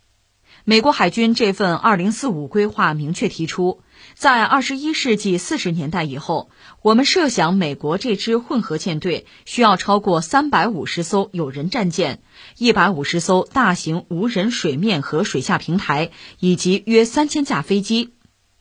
[0.69, 3.81] 美国海军这份二零四五规划明确提出，
[4.15, 6.51] 在二十一世纪四十年代以后，
[6.83, 12.21] 我们设想美国这支混合舰队需要超过三百五十艘有人战舰、
[12.59, 18.13] 一百五十艘大型无人水面和水下平台，以及约三千架飞机。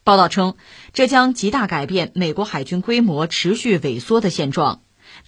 [0.06, 0.56] 报道称，
[0.94, 4.80] 这将极大改变美国海军规模持续萎缩的现状。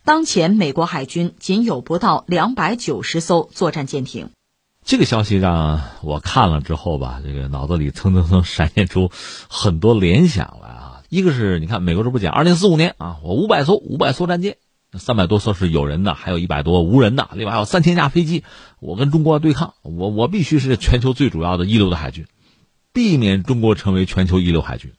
[0.06, 4.30] 当前，美国海军仅有不到两百九十艘作战舰艇。
[4.86, 9.12] 这个消息让我看了之后吧，这个脑子里蹭蹭蹭闪现出
[9.48, 11.04] 很多联想来啊。
[11.10, 14.58] 一个是你看，美国这不讲，二零四五年啊，我五百艘五百艘战舰，
[14.94, 18.44] 三百多艘是有人的，还有一百多无人的，另外还有三千架飞机，
[18.80, 22.26] 我跟中国对抗，我我必须是全球最主要的一流的海军，
[22.94, 24.94] 避免中国成为全球一流海军，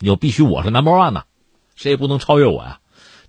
[0.00, 1.24] 又必须我是 number one 呐，
[1.76, 2.80] 谁也不能超越我呀。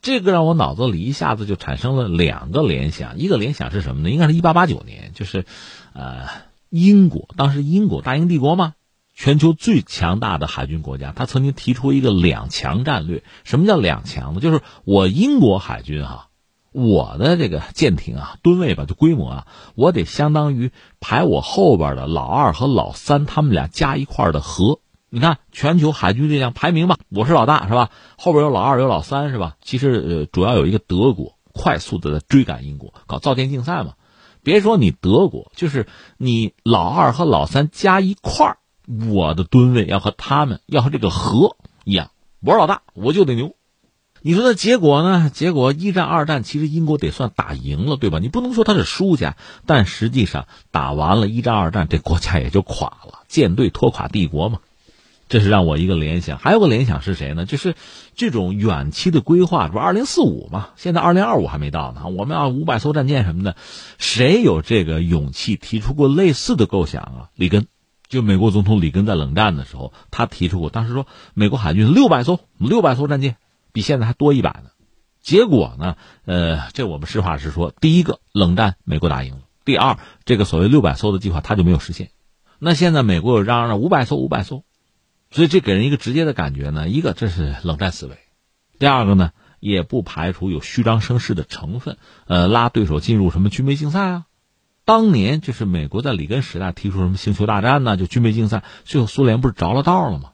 [0.02, 4.10] 这个让我脑子里一下子就产生了两个联想，一个联想是什么呢？
[4.10, 5.46] 应该是一八八九年，就是，
[5.94, 6.28] 呃，
[6.70, 8.74] 英国当时英国大英帝国嘛，
[9.14, 13.24] 全球最强大的海军国家，他曾经提出一个两强战略。
[13.44, 14.40] 什么叫两强呢？
[14.40, 16.30] 就是我英国海军哈，
[16.72, 24.80] 我的这个舰艇啊，吨位吧，就规模啊，我得相当于排我后边的老二和老三他们俩加一块的和。
[25.10, 27.90] 你看全球海军力量排名吧，我是老大是吧？
[28.18, 29.58] 后边有老二有老三是吧？
[29.62, 33.96] 其实呃，主要有一个德国快速的在追赶英国，搞造舰竞赛嘛。
[34.44, 38.58] 别说你德国，就是你老二和老三加一块儿，
[39.10, 43.56] 我的吨位要和他们要和这个和一样，我是老大，我就得牛。
[44.24, 45.32] 你说的结果呢？
[45.34, 48.20] 结果一战二战其实英国得算打赢了，对吧？
[48.20, 54.60] 你不能说他是输家，但实际上打完了一战二战，这国家也就垮了，舰队拖垮帝国嘛。
[55.32, 57.46] 这是让我一个联想，还有个联想是谁呢？
[57.46, 57.74] 就是
[58.16, 60.72] 这种远期的规划，不二零四五嘛？
[60.76, 62.06] 现在二零二五还没到呢。
[62.08, 63.56] 我们要五百艘战舰什么的，
[63.98, 67.30] 谁有这个勇气提出过类似的构想啊？
[67.34, 67.68] 里根，
[68.10, 73.38] 就美国总统里根在冷战的时候，他提出过，当时说美国海军六百艘，六百艘战舰，
[73.72, 74.72] 比现在还多一百呢。
[75.22, 75.96] 结果呢？
[76.26, 82.10] 呃，这我们实话实说，第一个冷战美国打赢了，第二，这个所谓六百艘的计划他就没有实现。
[82.60, 84.66] 那现在美国又嚷嚷五百艘，五百艘。
[85.32, 88.18] 所以这给人一个直接的感觉呢，一个这是冷战思维，
[88.78, 94.26] 第二个呢也不排除有虚张声势的成分，呃，拉对手进入什么军备竞赛啊？
[94.84, 97.96] 当年就是美国在里根时代提出什么星球大战呢？
[97.96, 100.32] 就军备竞赛，最后苏联不是着了道了吗？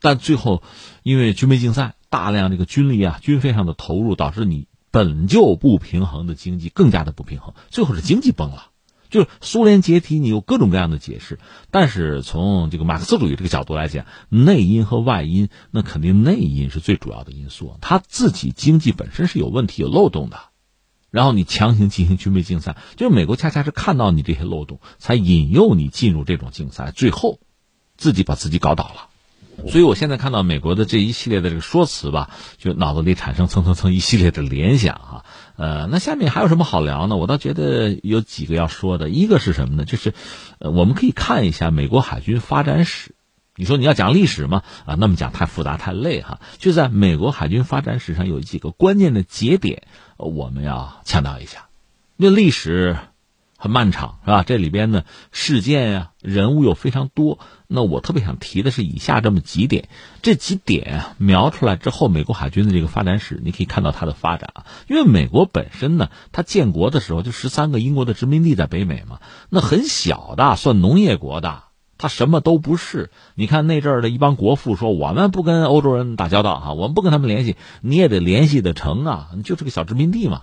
[0.00, 0.62] 但最后
[1.02, 8.70] 因为军备竞赛大量这个军力啊、军费上的投入，导致你本就不平衡的经济更加的不平衡，最后是经济崩了。
[9.10, 11.38] 就是苏联解体，你有各种各样的解释，
[11.70, 17.76] 但是从这个马克思主义这个角度来讲，内因和外因，那肯定内因是最主要的因素。
[17.80, 20.38] 他自己经济本身是有问题、有漏洞的，
[21.10, 27.40] 然后你强行进行军备竞赛，就是美国恰恰是看到你这些漏洞，才引诱你进入这种竞赛，最后
[27.96, 29.08] 自己把自己搞倒了。
[29.70, 35.24] 所以我现在看到美国的这一系列的这个说辞吧，就脑子里产生蹭蹭蹭一系列的联想哈。
[35.56, 37.16] 呃，那下面还有什么好聊呢？
[37.16, 39.84] 我倒觉得有几个要说的，一个是什么呢？
[39.84, 40.12] 就是，
[40.58, 43.14] 呃，我们可以看一下美国海军发展史。
[43.58, 44.62] 你说你要讲历史吗？
[44.84, 46.40] 啊，那么讲太复杂太累哈。
[46.58, 49.84] 就在美国海军发展史上有几个关键的节点，
[50.18, 51.66] 我们要强调一下。
[52.16, 52.98] 那历史
[53.56, 54.42] 很漫长，是吧？
[54.42, 57.38] 这里边呢事件呀、人物又非常多。
[57.66, 59.88] 那我特别想提的是以下这么几点，
[60.22, 64.66] 这几点描出来之后，美国海军的这个发展史，你可以看到它的发展啊。
[64.88, 71.64] 因为美国本身呢，它建国的时候就十三个英国的殖民地在北美嘛，那很小的，算农业国的。
[71.98, 73.10] 它什么都不是。
[73.34, 77.56] 你看那阵儿的一帮国父说：“我们不跟欧洲人打交道啊，我们不跟他们联系。
[77.80, 80.42] 你也得联系得成啊，你就是个小殖民地嘛。”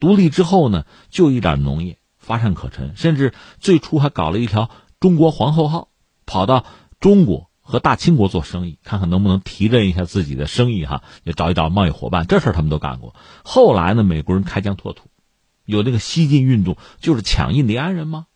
[0.00, 1.98] 独立之后呢，就一点农业
[2.30, 5.88] 乏善可陈，甚至最初还搞了一条中国皇后号，
[6.26, 6.64] 跑到
[7.00, 12.28] 中国和大清国做生意，看看能不能提振一下自己的生意哈，也找一找贸易伙伴。
[12.28, 13.16] 这事儿他们都干过。
[13.44, 15.08] 后来呢，美国人开疆拓土，
[15.64, 18.26] 有那个西进运动，就是抢印第安人吗？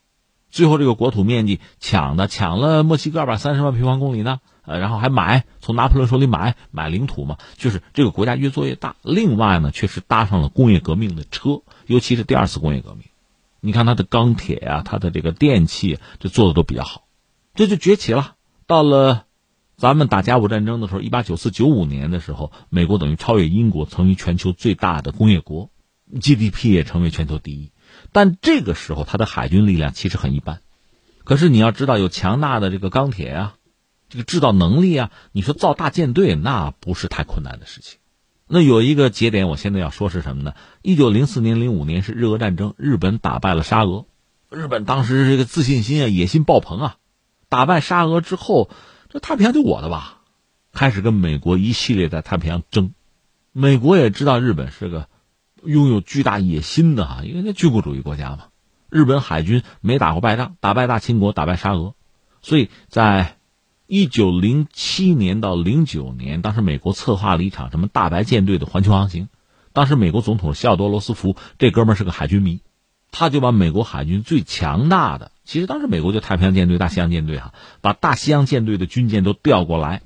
[0.50, 8.94] 最后这个国土面积抢的抢了墨西哥二百三十万平方公里呢，呃，然后还买从拿破仑手里买买领土嘛，就是这个国家越做越大。
[9.02, 13.02] 另外呢，确实搭上了工业革命的车，尤其是第二次工业革命，
[13.64, 17.07] 你看它的钢铁啊，它的这个电器，这做的都比较好，
[17.55, 18.35] 这就崛起了。
[18.66, 19.24] 到了
[19.79, 25.70] 咱们打甲午战争的时候，一八九四九五年的时候，美国等于超越英国，成为全球最大的工业国
[26.20, 27.72] ，GDP 也成为全球第一。
[28.12, 30.61] 但这个时候，它的海军力量其实很一般。
[31.24, 33.55] 可是你要知道，有强大的这个钢铁啊，
[34.11, 37.98] 这个制造能力啊，你说造大舰队那不是太困难的事情。
[38.46, 40.54] 那有一个节点，我现在要说是什么呢？
[40.83, 44.07] 一九零四年、零五年是日俄战争，日本打败了沙俄。
[44.50, 46.96] 日本当时这个自信心啊、野心爆棚啊，
[47.48, 48.70] 打败沙俄之后，
[49.09, 50.20] 这太平洋就我的吧，
[50.72, 52.92] 开始跟美国一系列在太平洋争。
[53.52, 55.09] 美国也知道日本是个。
[55.66, 58.48] 拥有巨大野心的哈，因为那军国主义国家嘛，
[58.90, 61.94] 日本海军没打过败仗，打败大清国，打败沙俄，
[62.42, 63.38] 所以在
[63.86, 69.28] 一九零七年到零九年，当时美国策划了一场什么大白舰队的环球航行，
[69.74, 72.62] 当时美国总统西奥多·罗斯福这哥们是个海军迷，
[73.10, 80.00] 他就把美国海军最强大的，其实当时美国就太平洋舰队、大西洋舰队哈，把大西洋舰队的军舰都调过来，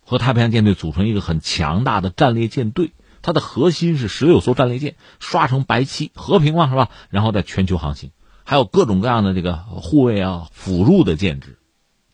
[0.00, 2.92] 和太平洋舰队组成一个很强大的战列舰队。
[3.20, 6.88] 它的核心是十六艘战列舰，刷成白漆，和平嘛是吧？
[7.10, 8.10] 然后在全球航行，
[8.44, 11.57] 还有各种各样的这个护卫啊、辅助的舰只，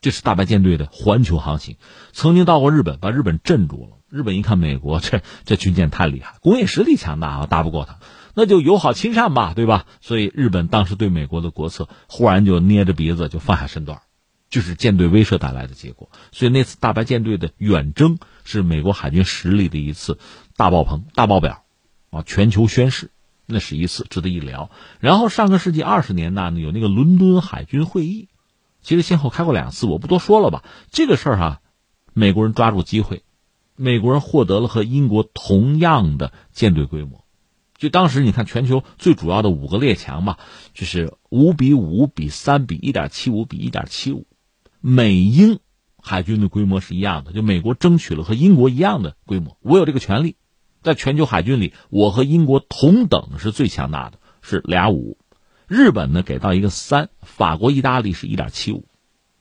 [0.04, 1.78] 这是大白舰队的环球航行。
[2.12, 3.96] 曾经到过日本，把日本镇住了。
[4.10, 8.00] 日本一看美国 这这军舰太厉害，工业实力强大啊，打不过他，
[8.34, 9.86] 那就友好亲善吧，对吧？
[10.02, 14.02] 所以日本当时对美国的国策，忽然就捏着鼻子就放下身段，
[14.50, 16.10] 就是舰队威慑带来的结果。
[16.32, 20.18] 所以那次大白舰队的远征是美国海军实力的一次。
[20.54, 21.64] 大爆棚、大爆表，
[22.10, 23.10] 啊，全球宣誓，
[23.46, 24.70] 那是一次值得一聊。
[25.00, 28.28] 然后上个世纪二十年代呢，有那个伦敦海军会议，
[28.84, 30.62] 其实先后开过两次，我不多说了吧。
[30.92, 31.60] 这个事儿哈，
[32.12, 33.24] 美国人抓住机会，
[33.74, 37.24] 美国人获得了和英国同样的舰队规模。
[37.76, 40.36] 就当时你看，全球最主要的五个列强嘛，
[40.74, 44.26] 就是五比五比三比一点七五比一点七五，
[44.80, 45.58] 美英
[46.00, 50.36] 海军的规模是一样的，就美国争取了和英国一样的规模，我有这个权利。
[50.82, 55.16] 在全球海军里，我和英国同等是最强大的，是俩五。
[55.74, 58.86] 日本呢给到一个三，法国、意大利是一点七五。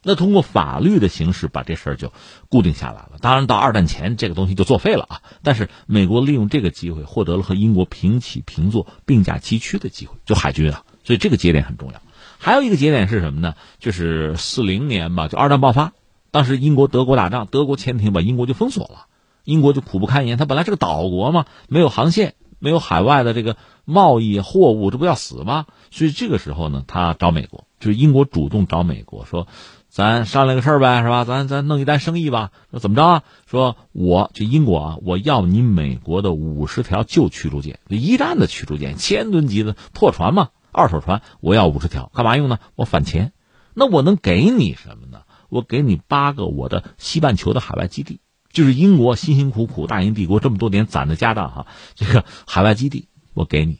[0.01, 2.11] 那通过法律的形式把这事儿就
[2.49, 3.11] 固定下来了。
[3.21, 5.21] 当然到二战前这个东西就作废了啊。
[5.43, 10.83] 但是美国利用这个机会获得了和英国平起平坐、并驾齐驱的机会，就海军啊。
[11.05, 12.01] 所以这个节点很重要。
[12.37, 13.55] 还有一个节点是什么呢？
[13.79, 15.93] 就是四零年吧，就二战爆发，
[16.31, 19.05] 当时英国、德国打仗，德国潜艇把英国就封锁了。
[19.45, 25.65] 英国就苦不堪言，它本来是个岛国嘛，没有航线，没有海外的这个贸易货物，这不要死吗？
[25.91, 29.47] 所以这个时候呢，他找美国，就是英国主动找美国说，
[29.89, 31.25] 咱商量个事儿呗，是吧？
[31.25, 32.51] 咱咱弄一单生意吧。
[32.71, 33.23] 说怎么着啊？
[33.45, 42.59] 说我就英国啊，我要你美国的五十条旧驱逐舰，一战的驱逐舰，千吨级的破船嘛，二手船，我要五十条，干嘛用呢？
[42.75, 43.33] 我返钱。
[43.73, 45.23] 那我能给你什么呢？
[45.49, 48.21] 我给你八个我的西半球的海外基地。
[48.53, 53.79] 就是英国辛辛苦苦大英帝国这么多年攒的家当哈，这个海外基地我给你，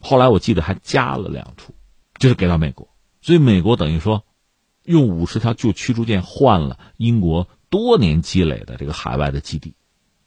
[0.00, 1.74] 后来我记得还加了两处，
[2.18, 2.88] 就是给到美国，
[3.20, 4.24] 所以美国等于说，
[4.84, 9.74] 用五十条旧驱逐舰换了英国多年积累的这个海外的基地，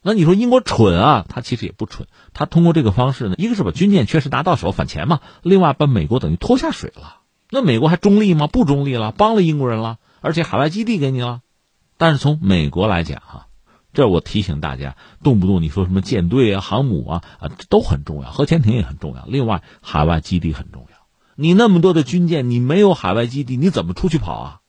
[0.01, 1.25] 那你说英国蠢啊？
[1.27, 7.21] 他其实也不蠢，他通过这个方式呢，一个是把军舰确实拿到手反钱嘛，另外把美国等于拖下水了。
[7.49, 8.47] 那美国还中立吗？
[8.47, 11.41] 不中立了，帮了英国人了，而且海外基地给你了。
[11.97, 13.44] 但是从美国来讲，哈，
[13.95, 19.25] 这我提醒大家，动不动你说什么舰队啊、航母啊啊，都很重要，核潜艇也很重要。
[19.25, 20.97] 另外，海外基地很重要。
[21.35, 24.59] 你那么多的军舰，你没有海外基地，你怎么出去跑啊？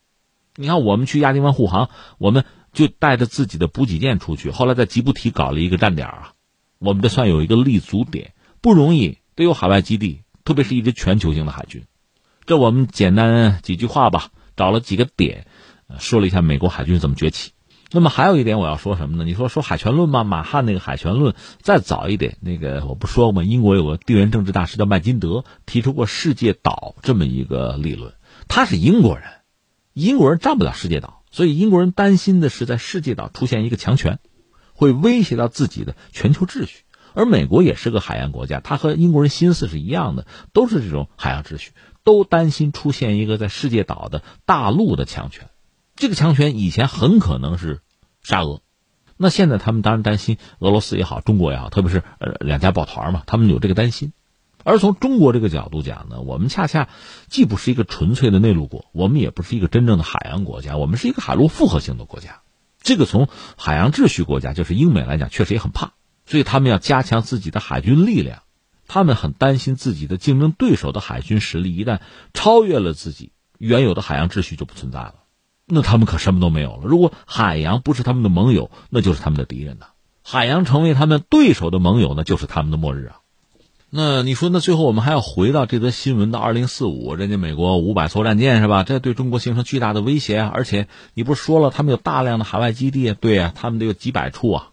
[0.55, 6.33] 你看，我们去亚丁湾护航，我们就带着自己的补给舰出去，后来在吉布提搞了一个站点啊，
[6.79, 11.85] 我们这算有一个立足点，不容易，得有海外基地，特别是一支全球性的海军。
[12.47, 15.47] 这我们简单几句话吧，找了几个点。
[15.99, 17.53] 说了一下美国海军怎么崛起，
[17.93, 19.25] 那么还有一点我要说什么呢？
[19.25, 20.25] 你说说海权论吗？
[20.25, 23.45] 马汉那个海权论再早一点，那个我不说吗？
[23.45, 28.15] 英国有个地缘政治大师叫麦金德，提出过世界岛这么一个理论。
[28.49, 29.29] 他是英国人，
[29.93, 34.19] 英国人占不了世界岛，所以英国人担心的是在世界岛出现一个强权，
[34.75, 36.83] 会威胁到自己的全球秩序。
[37.15, 41.71] 而美国也是个海洋国家，他和英国人心思是一样的，都是这种海洋秩序，
[42.05, 45.49] 都担心出现一个在世界岛的大陆的强权。
[45.97, 47.81] 这个强权以前很可能是
[48.23, 48.61] 沙俄，
[49.17, 54.13] 那现在他们当然担心俄罗斯也好，中国也好，特别是呃两家抱团嘛，他们有这个担心。
[54.63, 56.89] 而从中国这个角度讲呢，我们恰恰
[57.29, 62.41] 既不是一个纯粹的内陆国，我们也不是一个真正的海洋国家，我们是一个海陆复合型的国家。
[62.83, 65.93] 这个从海洋秩序国家，就是英美来讲，确实也很怕，
[66.27, 68.43] 所以他们要加强自己的海军力量。
[68.89, 72.01] 他们很担心自己的竞争对手的海军实力一旦
[72.35, 75.15] 超越了自己，原有的海洋秩序就不存在了。
[75.67, 76.83] 那他们可什么都没有了。
[76.85, 79.87] 如果海洋不是他们的盟友，那就是他们的敌人呐。
[80.23, 83.21] 海洋成为他们对手的盟友，那就是他们的末日啊。
[83.89, 88.83] 那你说，那最后我们还要回到这则新闻的二零四五，人家美国五百艘战舰是吧？
[88.83, 90.51] 这对中国形成巨大的威胁啊！
[90.53, 93.13] 而且你不是说了，他们有大量的海外基地？
[93.15, 94.69] 对呀，他们得有几百处啊，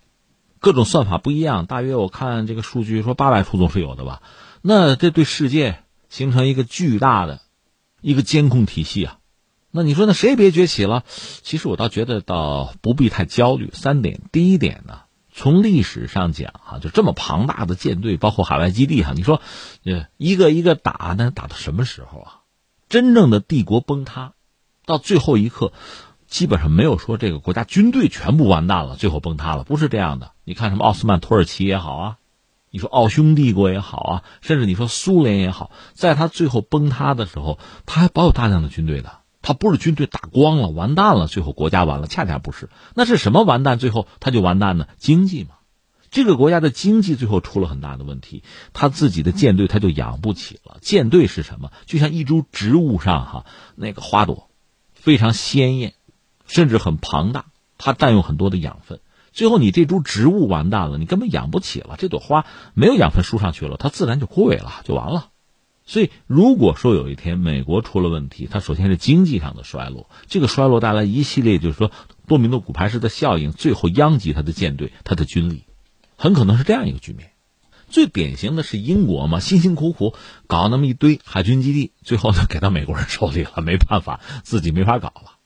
[0.60, 4.24] 各种算法不一样，大约我看这个数据说八百处总是有的吧？
[4.64, 5.78] 那这对世界
[6.10, 7.40] 形成一个巨大的
[8.02, 9.18] 一个监控体系啊！
[9.76, 11.04] 那你说，那谁也别崛起了？
[11.42, 13.72] 其实我倒觉得倒不必太焦虑。
[13.74, 15.00] 三点，第一点呢，
[15.34, 19.42] 从历史上讲哈，就这么庞大的舰队，包括海外基地哈，你说，
[19.84, 22.42] 呃，一个一个打，那打到什么时候啊？
[22.88, 24.34] 真正的帝国崩塌，
[24.86, 25.74] 到最后一刻，
[26.28, 30.34] 基本上没有说这个国家军队全部完蛋了，最后崩塌了，不是这样的。
[30.44, 32.18] 你看什么奥斯曼土耳其也好啊，
[32.70, 37.58] 你说奥匈帝国也好啊，甚至你说苏联也好，在他最后崩塌的时候，
[37.88, 39.23] 他还保有大量的军队的。
[39.44, 42.70] 他不是军队打光了，完蛋了，最后国家完了，恰恰不是。
[42.96, 43.78] 那是什么完蛋？
[43.78, 44.88] 最后他就完蛋呢？
[44.98, 45.50] 经济嘛，
[46.10, 48.42] 这个国家的经济最后出了很大的问题，
[48.72, 50.78] 他自己的舰队他就养不起了。
[50.82, 51.72] 舰队是什么？
[51.86, 54.50] 就像一株植物上哈那个花朵，
[54.94, 55.94] 非常鲜艳，
[56.48, 57.46] 甚至很庞大，
[57.78, 59.02] 它占用很多的养分。
[59.34, 61.96] 最后你这株植物完蛋了，你根本养不起了。
[61.98, 65.32] 这朵花没有养分输上去了，它自然就枯萎了，就完了。
[65.86, 71.92] 所以，如果说有一天美国出了问题，它首先是经济上的衰落，这个衰落带来一系列就是说
[72.26, 75.66] 多米诺骨牌式的效应，最后殃及它的舰队、它的军力，
[76.16, 77.32] 很可能是这样一个局面。
[77.90, 80.16] 最典型的是英国嘛，辛辛苦苦
[80.48, 85.43] 搞那么一堆海军基地，最后呢给到美国人手里了，没办法，自己没法搞了。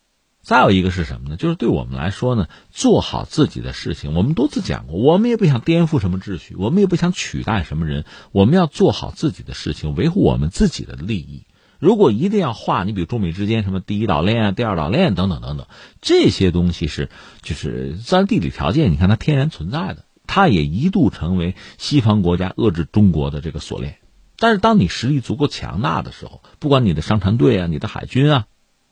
[0.48, 1.36] 再有一个是什么呢？
[1.36, 4.14] 就是对我们来说呢，做好自己的事情。
[4.14, 11.44] 我们多次讲过，我们也不想颠覆什么秩序，我们也不想取代什么人，我们要做好自己的事情，维护我们自己的利益。
[11.80, 15.68] 如果一定要画，你比如中美之间什么第一岛链啊、第二岛链等等等等，
[16.00, 17.10] 这些东西是
[17.42, 23.98] 就是自然地理条件，你看它天然存在的，它也一度成为西方国家遏制中国的这个锁链。
[24.40, 28.46] 但是当你实力足够强大的时候，不管你的商船队啊、你的海军啊。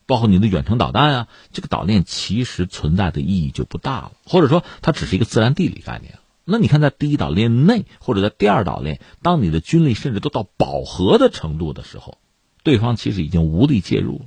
[0.08, 6.20] 包括你的远程导弹啊，这个岛链其实存在的意义就不大了，或者说它只是一个自然地理概念。
[6.44, 12.20] 那你看，在第一岛链内或者在第二岛链，当你的军力甚至都到饱和的程度的时候，
[12.62, 14.22] 对方其实已经无力介入。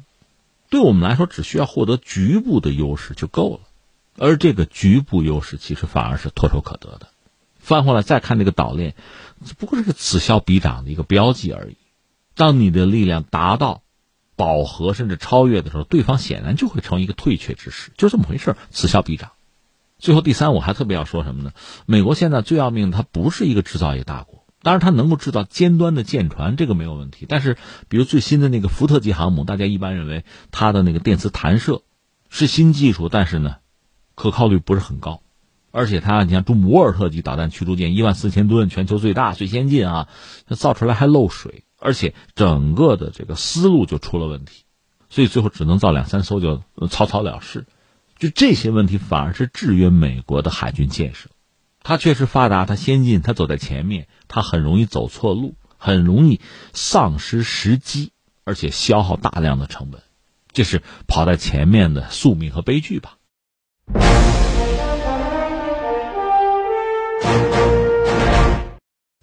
[0.69, 3.61] 对我们来说，只需要获得局部的优势就够了，
[4.17, 7.09] 而这个局部优势其实反而是唾手可得的。
[7.61, 8.97] 翻回来再看这个岛链，
[9.59, 11.77] 不过是个此消彼长的一个标记而已。
[12.35, 13.83] 当你的力量达到。
[14.39, 19.33] 饱和甚至超越的时候，对方显然就会成为一个退却之势，就这么回事此消彼长。
[19.99, 21.51] 最后第三，我还特别要说什么呢？
[21.85, 27.27] 美国现在最要命的，它不是一个制造业大国，当然它能够制造尖端的舰船，这个没有问题。
[27.29, 27.57] 但是，
[27.89, 31.83] 比如最新的那个福特级航母，大家一般认为它的那个电磁弹射
[32.29, 33.57] 是新技术，但是呢，
[34.15, 35.21] 可靠率不是很高。
[35.73, 40.09] 而且它，你像中摩尔特级导弹驱逐舰，一万四千吨，全球最大、最先进啊，
[40.47, 41.65] 造出来还漏水。
[41.79, 44.65] 而且整个的这个思路就出了问题，
[45.09, 47.67] 所以最后只能造两三艘就草草了事，
[48.19, 51.31] 就这些问题反而是制约美国的海军建设。
[51.83, 56.41] 它确实发达，它先进，它走在前面，它很容易走错路，很容易
[56.73, 58.11] 丧失时机，
[58.45, 60.03] 而且消耗大量的成本，
[60.53, 63.15] 这是跑在前面的宿命和悲剧吧。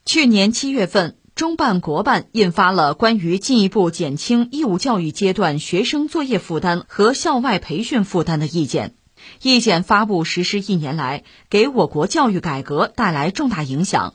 [0.05, 8.95] 去年七月份，中办国办印发了关于进一步减轻义务教育阶段学生作业负担和校外培训负担的意见。
[9.41, 14.13] 意见发布实施一年来，给我国教育改革带来重大影响，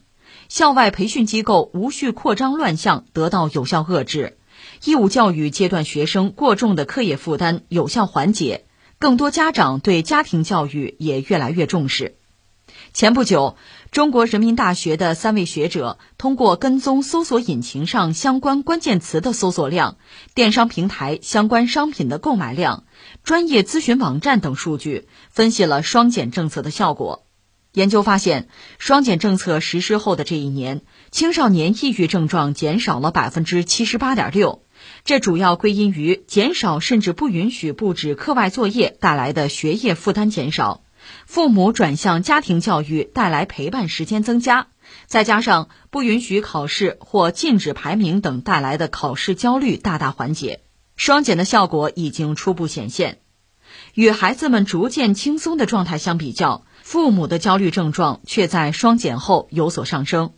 [0.48, 4.38] 校外培训机构无序扩张乱象得到有效遏制，
[4.84, 8.64] 义务教育阶段学生过重的课业负担有效缓解，
[8.98, 12.16] 更多家长对家庭教育也越来越重视。
[12.92, 13.56] 前不久，
[13.91, 19.97] 中国人民大学的三位学者通过跟踪搜索引擎上相关关键词的搜索量、
[20.32, 22.84] 电商平台相关商品的购买量、
[23.24, 27.26] 专业咨询网站等数据，分析了双减政策的效果。
[27.72, 34.62] 研究发现，双减政策实施后的这一年，青少年抑郁症状减少了百分之七十八点六，
[35.05, 40.84] 这主要归因于减少甚至不允许布置课外作业带来的学业负担减少。
[41.26, 44.68] 父母转向家庭教育带来陪伴时间增加，
[45.06, 50.61] 再加上不允许考试或禁止排名等带来的考试焦虑大大缓解，
[50.96, 53.20] 双减的效果已经初步显现。
[53.94, 60.32] 与孩子们逐渐轻松的状态相比较，父母的焦虑症状却在双减后有所上升。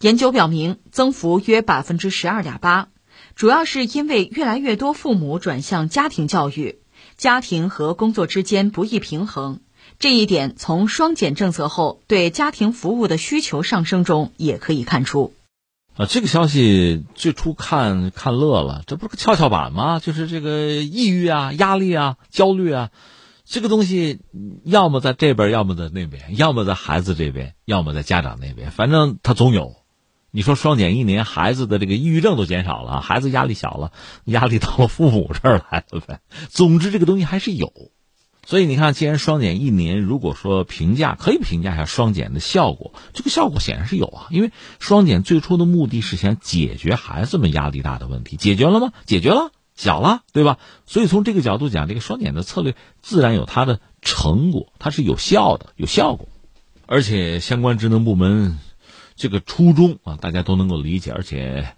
[0.00, 2.88] 研究表明，增幅约百分之十二点八，
[3.36, 6.80] 主要是因为越来越多父母转向家庭教育，
[7.16, 9.60] 家庭和工作之间不易平衡。
[10.02, 15.32] 这一点从双减政策后对家庭服务的需求上升中也可以看出。
[15.94, 20.00] 啊，这个消息最初看看乐了，这不是个跷跷板吗？
[20.00, 22.90] 就是这个抑郁啊、压力啊、焦虑啊，
[23.44, 24.18] 这个东西
[24.64, 29.76] 要么在这边，要么在那边，要么在孩子这边，要么在家长那边，反正他总有。
[30.32, 33.92] 你说双减一年，孩子的这个抑郁症都减少了，孩子压力小了，
[34.24, 36.18] 压力到了父母这儿来了呗。
[36.48, 37.72] 总之，这个东西还是有。
[38.44, 44.26] 所以你看，既然双减一年，如果说评价可以评价一下双减的效果，这个效果显然是有啊。
[44.30, 48.92] 因为双减最初的目的是想解决孩子们压力大的问题，解决了吗？
[49.06, 50.58] 解决了，小了，对吧？
[50.86, 56.28] 所以从这个角度讲，这个双减的策略自然有它的成果，它是有效的，有效果。
[56.86, 58.58] 而且相关职能部门
[59.14, 61.12] 这个初衷啊，大家都能够理解。
[61.12, 61.76] 而且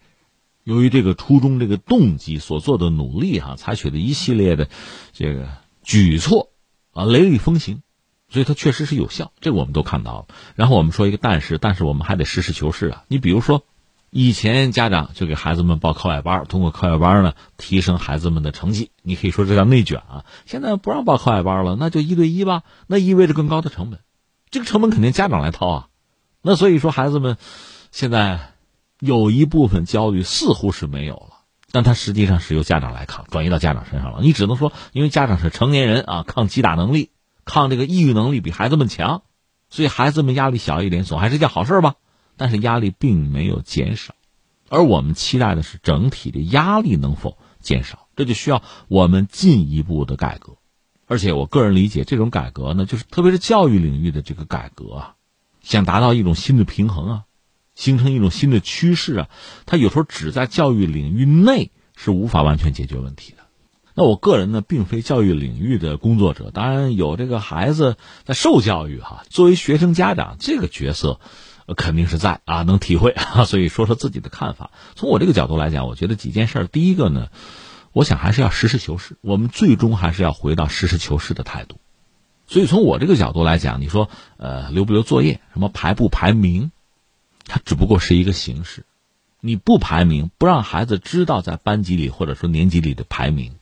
[0.65, 4.69] 由于这个初衷、这个动机所做的努力哈，采取的一系列的
[5.13, 5.47] 这个
[5.83, 6.49] 举措。
[6.95, 7.83] 啊，雷厉风行，
[8.29, 10.27] 所以它确实是有效，这个我们都看到了。
[10.55, 13.05] 然后我们说一个但是，但是我们还得实事求是啊。
[13.09, 13.65] 你比如说，
[14.11, 20.25] 以前家长就给孩子们报课外班，通过课外班呢提升孩子们的成绩，你可以说这叫内卷啊。
[20.47, 23.99] 现在不让报课外班了，那就一对一吧，那意味着更高的成本，
[24.51, 25.89] 这个成本肯定家长来掏啊。
[26.43, 27.37] 那所以说，孩子们
[27.91, 28.53] 现在
[29.01, 31.34] 有一部分焦虑似乎是没有了。
[31.75, 34.21] 但他实际上是由家长来扛，转移到家长身上了。
[34.23, 37.11] 你只能说，因为家长是成年人啊，抗击打能力、
[37.45, 39.25] 抗这个抑郁能力比孩子们强，
[39.71, 41.97] 所以孩子们压力小一点，总还是件好事吧。
[42.37, 44.15] 但是压力并没有减少，
[44.69, 50.59] 而我们期待的是整体的压力能否减少，这就需要我们进一步的改革。
[51.09, 55.15] 而且我个人理解，这种改革呢，就是特别是教育领域的这个改革啊，
[55.61, 57.25] 想达到一种新的平衡啊。
[57.75, 59.29] 形成一种新的趋势啊，
[59.67, 63.39] 它有时候只在教育领域内是无法完全解决问题的。
[63.97, 71.21] 那我个人呢，并非教育领域的工作者，当然有这个孩子在受教育哈，作为学生家长这个角色，
[71.77, 74.73] 肯定是在啊，能体会啊，所以说说自己的看法。
[74.97, 77.29] 从我这个角度来讲，我觉得几件事，第一个呢，
[77.93, 81.77] 我想还是要实事求是，我们最终还是要回到实事求是的态度。
[82.49, 86.73] 所以从我这个角度来讲，你说呃留不留作业，什么排不排名？
[87.47, 88.85] 它只不过是一个形式，
[89.41, 93.53] 你不排名，不让孩子知道在班级里或者说年级里的排名，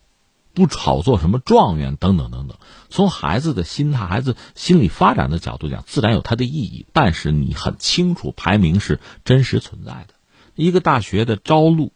[0.55, 2.59] 不炒作什么状元等等等等。
[2.89, 6.87] 从孩子的心态、孩子心理发展的角度讲，自然有它的意义。
[6.93, 10.15] 但是你很清楚，排名是真实存在的。
[10.55, 11.93] 一个大学的招录，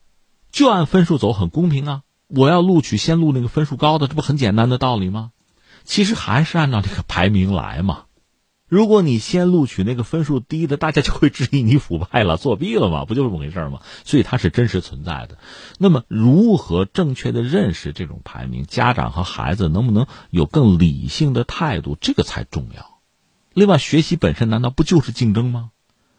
[0.51, 2.03] 就按分数走，很公平啊。
[2.29, 5.31] 我要录取，先录那个分数高的，这不很简单的道理吗？
[5.85, 8.06] 其实还是按照这个排名来嘛。
[8.69, 13.05] 如果你先录取那个分数低的，大家就会质疑你腐败了、作弊了嘛？
[13.05, 13.81] 不就这么回事吗？
[14.05, 15.39] 所以它是真实存在的。
[15.79, 18.65] 那么，如何正确的认识这种排名？
[18.67, 21.97] 家长和孩子能不能有更理性的态度？
[22.01, 22.99] 这个才重要。
[23.55, 25.71] 另外，学习本身难道不就是竞争吗？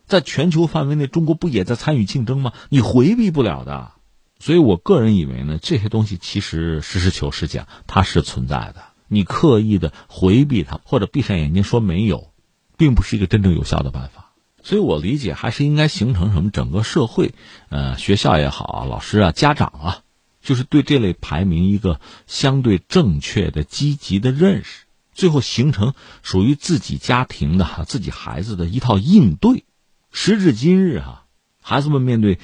[0.05, 2.53] 在全球范围内，中国不也在参与竞争吗？
[2.69, 3.91] 你回避不了的。
[4.39, 8.83] 所以我个人以为呢，这些东西其实实事求是讲，它是存在的。
[9.09, 12.31] 你刻意的回避它，或者闭上眼睛说没有。
[12.77, 14.31] 并不是一个真正有效的办法。
[14.63, 17.33] 所以我理解，还是应该形成什么整个社会，
[17.69, 19.99] 呃，学校也好，老师啊，家长啊，
[20.41, 29.63] 就是对这类排名一个相对正确的、积极的认识，最后形成属于自己家庭的、自己孩子的一套应对。
[30.11, 31.25] 时至今日，哈，
[31.61, 32.37] 孩子们面对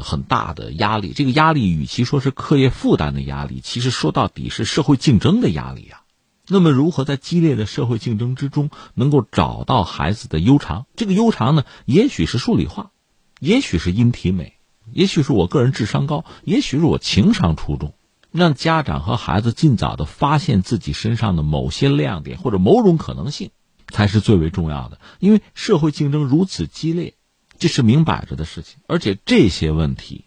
[0.00, 6.00] 很大的压力，这个压力与其说是课业负担的压力，其实说到底是社会竞争的压力啊。
[6.48, 10.86] 那么，如何在激烈的社会竞争之中，能够找到孩子的优长？
[10.94, 12.92] 这个优长呢，也许是数理化，
[13.40, 14.54] 也许是音体美，
[14.92, 17.94] 也许是我个人智商高，也许是我情商出众。
[18.30, 23.50] 让家长和孩子尽早的发现自己身上的某些亮点或者某种可能性，
[23.88, 25.00] 才是最为重要的。
[25.18, 27.14] 因为社会竞争如此激烈，
[27.58, 28.78] 这是明摆着的事情。
[28.86, 30.26] 而且这些问题。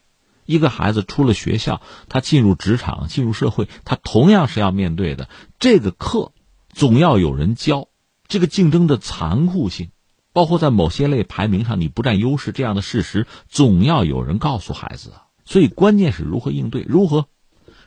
[0.50, 5.30] 一个孩子出了学校，他进入职场、进入社会，他同样是要面对的。
[5.60, 6.32] 这个课
[6.74, 7.88] 总要有人教，
[8.28, 9.91] 这个竞争的残酷性，
[10.34, 15.14] 包括在某些类排名上你不占优势这样的事实，总要有人告诉孩子。
[15.45, 17.28] 所以关键是如何应对，如何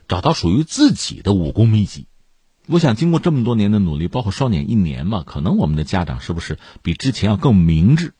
[0.07, 2.07] 找到属于自己的武功秘籍。
[2.67, 8.13] 我想经过这么多年的努力，包括双减一年嘛，可能我们的家长是不是比之前要更明智，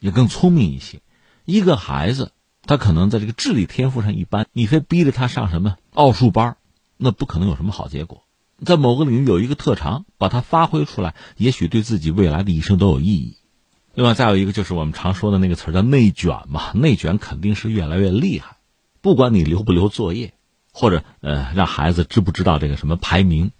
[0.00, 1.00] 也更聪明一些？
[1.46, 2.32] 一个孩子。
[2.66, 6.56] 他可能在这个智力天赋上一般，你非逼着他上什么奥数班，
[6.96, 8.24] 那不可能有什么好结果。
[8.64, 13.36] 在某个领域有一个特长，把它发挥出来，也许对自己未来的一生都有意义。
[13.94, 18.56] 另外，再有一个就是我们常说的那个词叫内卷嘛，内卷肯定是越来越厉害。
[19.00, 20.34] 不管你留不留作业，
[20.72, 23.52] 或者呃让孩子知不知道这个什么排名，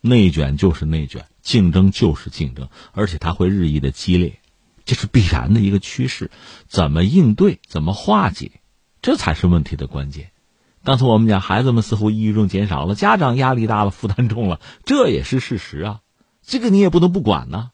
[0.00, 4.40] 内卷就是内卷，竞争就是竞争，而且它会日益的激烈。
[4.84, 6.30] 这是必然的一个趋势，
[6.66, 8.60] 怎么应对，怎么化解，
[9.02, 10.30] 这才是问题的关键。
[10.82, 16.00] 刚才我们讲，孩子们似乎抑郁症减少了，家长压力大了，负担重了，这也是事实啊。
[16.42, 17.70] 这个你也不能不管呢。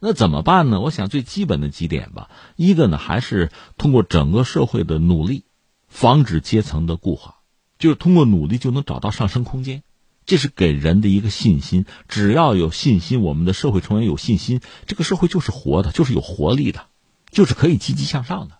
[0.00, 0.80] 那怎么办呢？
[0.80, 5.44] 我想最基本的几点吧，一个呢，还是通过整个社会的努力，
[5.88, 7.36] 防止阶层的固化，
[7.78, 9.82] 就是通过努力就能找到上升空间。
[10.26, 16.86] 这是给人的一个信心，只要有信心，我们的社会成员有信心，这个社会就是活的，就是有活力的，
[17.30, 18.58] 就是可以积极向上的。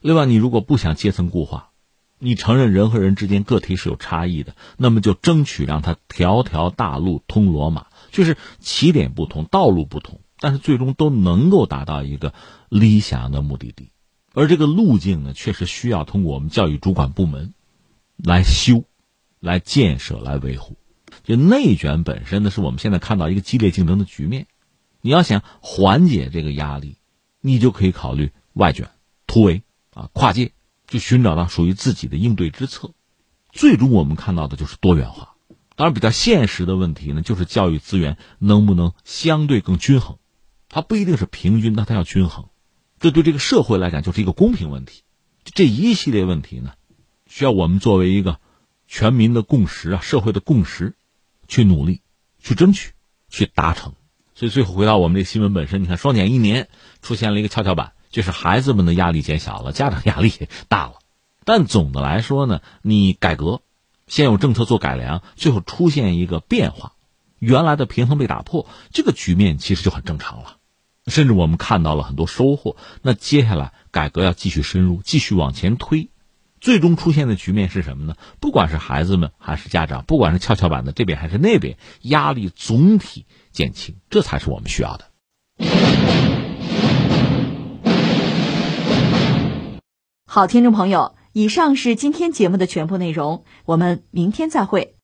[0.00, 1.70] 另外，你如果不想阶层固化，
[2.20, 12.32] 你承认人和人之间个体是有差异的，那么就争取让他条条大路通罗马，就是起点不同，道路不同，但是最终都能够达到一个
[12.68, 13.90] 理想的目的地。
[14.34, 17.54] 而这个路径呢，确实需要通过我们教育主管部门
[18.16, 18.84] 来修、
[19.40, 20.76] 来建设、来维护。
[21.24, 24.46] 就内卷本身呢，是我们现在看到一个激烈竞争的局面。
[25.00, 26.96] 你要想缓解这个压力，
[27.40, 28.90] 你就可以考虑外卷、
[29.26, 29.62] 突围
[29.94, 30.52] 啊、跨界，
[30.86, 32.92] 就寻找到属于自己的应对之策。
[33.52, 35.34] 最终我们看到的就是多元化。
[35.76, 40.18] 当然，比较现实的问题呢，就是教育资源能不能相对更均衡？
[40.68, 42.48] 它不一定是平均，但它要均衡。
[42.98, 45.02] 这对这个社会来讲就是一个公平问题。
[45.44, 46.72] 这一系列问题呢，
[47.26, 48.40] 需要我们作为一个
[48.88, 50.96] 全民的共识啊，社会的共识。
[51.50, 52.02] 去努力，
[52.42, 52.92] 去争取，
[53.30, 53.94] 去达成。
[54.34, 56.68] 所以最后回到我们这新闻本身，你看双减一年
[57.00, 60.30] 出现了一个跷跷板，就是孩子们的压力减小了，家长压力
[60.68, 60.96] 大了。
[61.46, 63.62] 但总的来说呢，你改革，
[64.06, 66.92] 先有政策做改良，最后出现一个变化，
[67.38, 70.58] 原来的平衡被打破，这个局面其实就很正常了。
[71.06, 72.76] 甚至我们看到了很多收获。
[73.00, 76.10] 那接下来改革要继续深入，继续往前推。
[76.60, 78.14] 最终出现的局面是什么呢？
[78.40, 85.06] 不管是孩子们还是家长，不管是跷跷板的这边还是那边，压力总体减轻，这才是我们需要的。
[90.26, 94.97] 好，听众朋友，以上是今天节目的全部内容，我们明天再会。